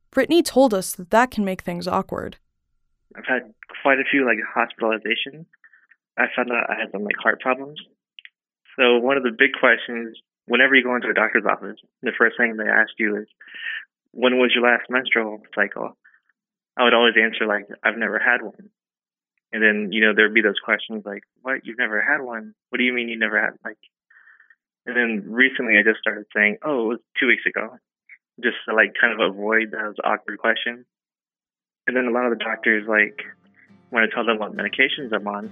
Brittany 0.10 0.42
told 0.42 0.74
us 0.74 0.94
that 0.94 1.10
that 1.10 1.32
can 1.32 1.44
make 1.44 1.62
things 1.62 1.86
awkward. 1.86 2.38
I've 3.14 3.26
had 3.26 3.54
quite 3.84 4.00
a 4.00 4.08
few 4.10 4.26
like 4.26 4.38
hospitalizations. 4.56 5.46
I 6.18 6.28
found 6.34 6.50
out 6.52 6.70
I 6.70 6.80
had 6.80 6.92
some 6.94 7.04
like 7.04 7.18
heart 7.22 7.42
problems. 7.42 7.78
So 8.80 9.00
one 9.00 9.18
of 9.18 9.24
the 9.24 9.36
big 9.38 9.52
questions 9.60 10.18
whenever 10.52 10.76
you 10.76 10.84
go 10.84 10.96
into 10.96 11.08
a 11.08 11.14
doctor's 11.14 11.46
office, 11.46 11.80
the 12.02 12.12
first 12.18 12.36
thing 12.36 12.58
they 12.58 12.68
ask 12.68 12.92
you 13.00 13.16
is, 13.16 13.28
"When 14.12 14.38
was 14.38 14.52
your 14.54 14.64
last 14.64 14.90
menstrual 14.90 15.42
cycle?" 15.56 15.98
I 16.76 16.84
would 16.84 16.94
always 16.94 17.16
answer 17.16 17.46
like, 17.46 17.68
"I've 17.84 17.98
never 17.98 18.20
had 18.20 18.42
one." 18.42 18.70
And 19.54 19.62
then, 19.64 19.92
you 19.92 20.02
know, 20.02 20.14
there'd 20.14 20.34
be 20.34 20.42
those 20.42 20.60
questions 20.64 21.06
like, 21.06 21.24
what? 21.42 21.66
You've 21.66 21.78
never 21.78 22.02
had 22.02 22.22
one? 22.22 22.54
What 22.70 22.78
do 22.78 22.86
you 22.86 22.94
mean 22.94 23.10
you 23.10 23.20
never 23.20 23.40
had? 23.40 23.54
Like, 23.66 23.78
and 24.86 24.96
then 24.96 25.32
recently 25.32 25.78
I 25.78 25.84
just 25.84 26.00
started 26.00 26.26
saying, 26.36 26.58
oh, 26.64 26.86
it 26.86 26.88
was 26.88 27.00
two 27.20 27.28
weeks 27.28 27.46
ago, 27.46 27.78
just 28.42 28.58
to 28.68 28.76
like 28.76 28.94
kind 29.00 29.14
of 29.14 29.20
avoid 29.20 29.72
those 29.72 29.96
awkward 30.04 30.38
questions. 30.40 30.86
And 31.86 31.96
then 31.96 32.06
a 32.06 32.12
lot 32.12 32.26
of 32.26 32.38
the 32.38 32.44
doctors, 32.44 32.88
like, 32.88 33.24
when 33.90 34.04
I 34.04 34.08
tell 34.08 34.26
them 34.26 34.40
what 34.40 34.56
medications 34.56 35.14
I'm 35.14 35.28
on, 35.28 35.52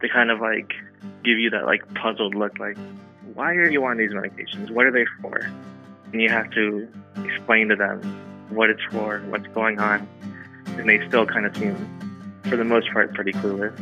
they 0.00 0.08
kind 0.08 0.30
of 0.30 0.40
like 0.40 0.72
give 1.24 1.38
you 1.38 1.50
that 1.50 1.64
like 1.64 1.82
puzzled 1.94 2.34
look, 2.34 2.58
like, 2.58 2.76
why 3.34 3.52
are 3.54 3.70
you 3.70 3.84
on 3.84 3.96
these 3.96 4.10
medications? 4.10 4.70
What 4.70 4.86
are 4.86 4.90
they 4.90 5.06
for? 5.20 5.50
And 6.12 6.20
you 6.20 6.28
have 6.28 6.50
to 6.50 6.88
explain 7.24 7.68
to 7.68 7.76
them 7.76 8.00
what 8.50 8.70
it's 8.70 8.82
for, 8.90 9.20
what's 9.28 9.46
going 9.48 9.78
on. 9.78 10.06
And 10.66 10.88
they 10.88 11.06
still 11.08 11.26
kind 11.26 11.46
of 11.46 11.56
seem 11.56 11.76
for 12.44 12.56
the 12.56 12.64
most 12.64 12.90
part, 12.92 13.14
pretty 13.14 13.32
clueless. 13.32 13.78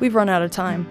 We've 0.00 0.14
run 0.14 0.28
out 0.28 0.42
of 0.42 0.50
time. 0.50 0.86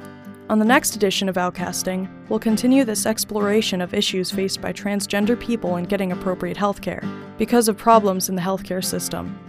On 0.50 0.60
the 0.60 0.65
next 0.65 0.96
edition 0.96 1.28
of 1.28 1.36
Outcasting, 1.36 2.08
we'll 2.30 2.39
continue 2.39 2.84
this 2.84 3.06
exploration 3.06 3.82
of 3.82 3.94
issues 3.94 4.32
faced 4.32 4.62
by 4.62 4.72
transgender 4.72 5.39
people 5.39 5.78
in 5.78 5.86
getting 5.86 6.12
appropriate 6.12 6.58
healthcare 6.58 7.04
because 7.38 7.68
of 7.68 7.78
problems 7.78 8.30
in 8.30 8.36
the 8.36 8.41
healthcare 8.41 8.84
system. 8.84 9.39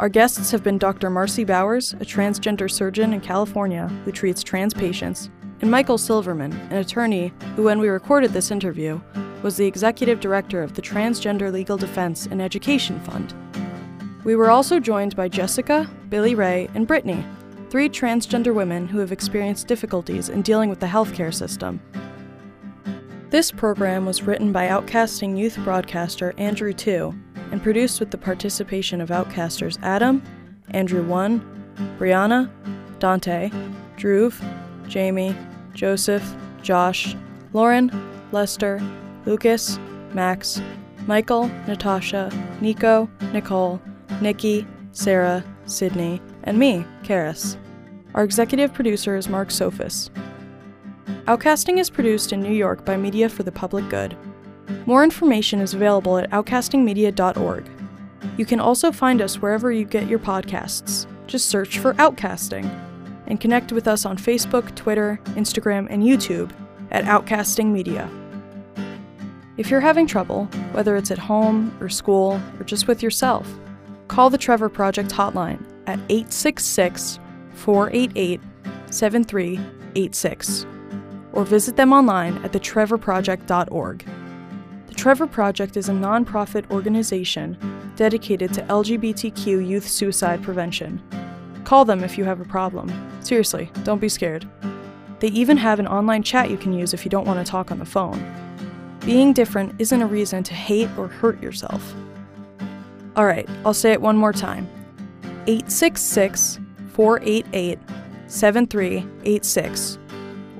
Our 0.00 0.08
guests 0.08 0.50
have 0.50 0.62
been 0.62 0.78
Dr. 0.78 1.10
Marci 1.10 1.46
Bowers, 1.46 1.92
a 1.94 2.04
transgender 2.04 2.70
surgeon 2.70 3.12
in 3.12 3.20
California 3.20 3.88
who 4.04 4.12
treats 4.12 4.42
trans 4.42 4.74
patients, 4.74 5.28
and 5.62 5.70
Michael 5.70 5.96
Silverman, 5.96 6.52
an 6.70 6.76
attorney 6.76 7.32
who, 7.56 7.62
when 7.62 7.78
we 7.78 7.88
recorded 7.88 8.32
this 8.32 8.50
interview, 8.50 9.00
was 9.42 9.56
the 9.56 9.66
executive 9.66 10.20
director 10.20 10.62
of 10.62 10.74
the 10.74 10.82
Transgender 10.82 11.50
Legal 11.50 11.78
Defense 11.78 12.26
and 12.26 12.42
Education 12.42 13.00
Fund, 13.00 13.34
we 14.24 14.36
were 14.36 14.50
also 14.50 14.78
joined 14.78 15.16
by 15.16 15.28
Jessica, 15.28 15.90
Billy 16.08 16.36
Ray, 16.36 16.68
and 16.74 16.86
Brittany, 16.86 17.24
three 17.70 17.88
transgender 17.88 18.54
women 18.54 18.86
who 18.86 18.98
have 18.98 19.10
experienced 19.10 19.66
difficulties 19.66 20.28
in 20.28 20.42
dealing 20.42 20.70
with 20.70 20.78
the 20.78 20.86
healthcare 20.86 21.34
system. 21.34 21.80
This 23.30 23.50
program 23.50 24.06
was 24.06 24.22
written 24.22 24.52
by 24.52 24.68
outcasting 24.68 25.36
youth 25.36 25.58
broadcaster 25.64 26.34
Andrew 26.38 26.72
Two 26.72 27.14
and 27.50 27.62
produced 27.62 27.98
with 27.98 28.12
the 28.12 28.18
participation 28.18 29.00
of 29.00 29.08
outcasters 29.08 29.78
Adam, 29.82 30.22
Andrew 30.70 31.02
One, 31.02 31.40
Brianna, 31.98 32.48
Dante, 33.00 33.50
Drew, 33.96 34.32
Jamie, 34.86 35.34
Joseph, 35.74 36.34
Josh, 36.62 37.16
Lauren, 37.52 37.90
Lester, 38.32 38.80
Lucas, 39.26 39.78
Max, 40.12 40.60
Michael, 41.06 41.48
Natasha, 41.66 42.30
Nico, 42.60 43.08
Nicole, 43.32 43.80
Nikki, 44.20 44.66
Sarah, 44.92 45.44
Sydney, 45.66 46.20
and 46.44 46.58
me, 46.58 46.84
Karis. 47.02 47.56
Our 48.14 48.24
executive 48.24 48.72
producer 48.72 49.16
is 49.16 49.28
Mark 49.28 49.50
Sophus. 49.50 50.10
Outcasting 51.26 51.78
is 51.78 51.90
produced 51.90 52.32
in 52.32 52.40
New 52.40 52.52
York 52.52 52.84
by 52.84 52.96
Media 52.96 53.28
for 53.28 53.42
the 53.42 53.52
Public 53.52 53.88
Good. 53.88 54.16
More 54.86 55.04
information 55.04 55.60
is 55.60 55.74
available 55.74 56.18
at 56.18 56.30
outcastingmedia.org. 56.30 57.64
You 58.36 58.46
can 58.46 58.60
also 58.60 58.92
find 58.92 59.20
us 59.20 59.40
wherever 59.40 59.70
you 59.70 59.84
get 59.84 60.08
your 60.08 60.18
podcasts. 60.18 61.06
Just 61.26 61.48
search 61.48 61.78
for 61.78 61.94
Outcasting 61.94 62.68
and 63.32 63.40
connect 63.40 63.72
with 63.72 63.88
us 63.88 64.04
on 64.04 64.18
Facebook, 64.18 64.74
Twitter, 64.74 65.18
Instagram, 65.28 65.86
and 65.88 66.02
YouTube 66.02 66.52
at 66.90 67.04
Outcasting 67.04 67.72
Media. 67.72 68.06
If 69.56 69.70
you're 69.70 69.80
having 69.80 70.06
trouble, 70.06 70.44
whether 70.72 70.96
it's 70.96 71.10
at 71.10 71.16
home 71.16 71.74
or 71.80 71.88
school 71.88 72.38
or 72.60 72.64
just 72.64 72.86
with 72.86 73.02
yourself, 73.02 73.48
call 74.08 74.28
the 74.28 74.36
Trevor 74.36 74.68
Project 74.68 75.10
hotline 75.10 75.64
at 75.86 75.98
866 76.10 77.18
488 77.54 78.38
7386 78.90 80.66
or 81.32 81.46
visit 81.46 81.76
them 81.76 81.94
online 81.94 82.36
at 82.44 82.52
thetrevorproject.org. 82.52 84.04
The 84.88 84.94
Trevor 84.94 85.26
Project 85.26 85.78
is 85.78 85.88
a 85.88 85.92
nonprofit 85.92 86.70
organization 86.70 87.56
dedicated 87.96 88.52
to 88.52 88.62
LGBTQ 88.64 89.66
youth 89.66 89.88
suicide 89.88 90.42
prevention. 90.42 91.02
Call 91.72 91.86
them 91.86 92.04
if 92.04 92.18
you 92.18 92.24
have 92.24 92.38
a 92.38 92.44
problem. 92.44 92.92
Seriously, 93.22 93.70
don't 93.82 93.98
be 93.98 94.10
scared. 94.10 94.46
They 95.20 95.28
even 95.28 95.56
have 95.56 95.80
an 95.80 95.86
online 95.86 96.22
chat 96.22 96.50
you 96.50 96.58
can 96.58 96.74
use 96.74 96.92
if 96.92 97.02
you 97.02 97.10
don't 97.10 97.26
want 97.26 97.38
to 97.38 97.50
talk 97.50 97.70
on 97.70 97.78
the 97.78 97.86
phone. 97.86 98.20
Being 99.06 99.32
different 99.32 99.80
isn't 99.80 100.02
a 100.02 100.06
reason 100.06 100.42
to 100.42 100.52
hate 100.52 100.90
or 100.98 101.08
hurt 101.08 101.42
yourself. 101.42 101.94
All 103.16 103.24
right, 103.24 103.48
I'll 103.64 103.72
say 103.72 103.90
it 103.92 104.02
one 104.02 104.18
more 104.18 104.34
time 104.34 104.68
866 105.46 106.60
488 106.92 107.78
7386 108.26 109.98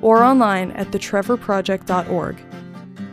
or 0.01 0.23
online 0.23 0.71
at 0.71 0.87
thetrevorproject.org. 0.87 2.37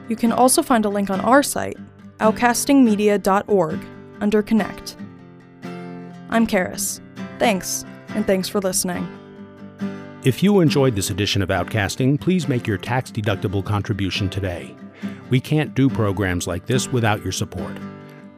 You 0.09 0.17
can 0.17 0.33
also 0.33 0.63
find 0.63 0.87
a 0.87 0.89
link 0.89 1.11
on 1.11 1.21
our 1.21 1.43
site, 1.43 1.77
outcastingmedia.org, 2.21 3.81
under 4.23 4.43
Connect. 4.43 4.97
I'm 6.31 6.47
Karis. 6.47 7.03
Thanks, 7.39 7.85
and 8.15 8.27
thanks 8.27 8.49
for 8.49 8.61
listening. 8.61 9.09
If 10.23 10.43
you 10.43 10.61
enjoyed 10.61 10.95
this 10.97 11.09
edition 11.11 11.41
of 11.41 11.49
Outcasting, 11.49 12.21
please 12.21 12.47
make 12.47 12.67
your 12.67 12.77
tax 12.77 13.11
deductible 13.11 13.65
contribution 13.65 14.29
today. 14.29 14.75
We 15.31 15.41
can't 15.41 15.75
do 15.75 15.89
programs 15.89 16.47
like 16.47 16.67
this 16.67 16.93
without 16.93 17.23
your 17.23 17.33
support. 17.33 17.77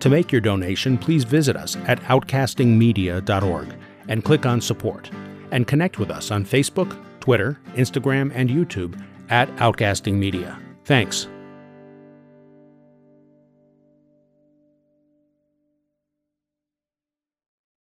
To 0.00 0.08
make 0.08 0.30
your 0.30 0.40
donation, 0.40 0.96
please 0.98 1.24
visit 1.24 1.56
us 1.56 1.76
at 1.86 2.00
outcastingmedia.org 2.02 3.74
and 4.08 4.24
click 4.24 4.46
on 4.46 4.60
support. 4.60 5.10
And 5.50 5.66
connect 5.66 5.98
with 5.98 6.10
us 6.10 6.30
on 6.30 6.44
Facebook, 6.44 6.96
Twitter, 7.20 7.58
Instagram, 7.74 8.30
and 8.34 8.48
YouTube 8.48 9.00
at 9.28 9.48
Outcasting 9.56 10.14
Media. 10.14 10.58
Thanks. 10.84 11.28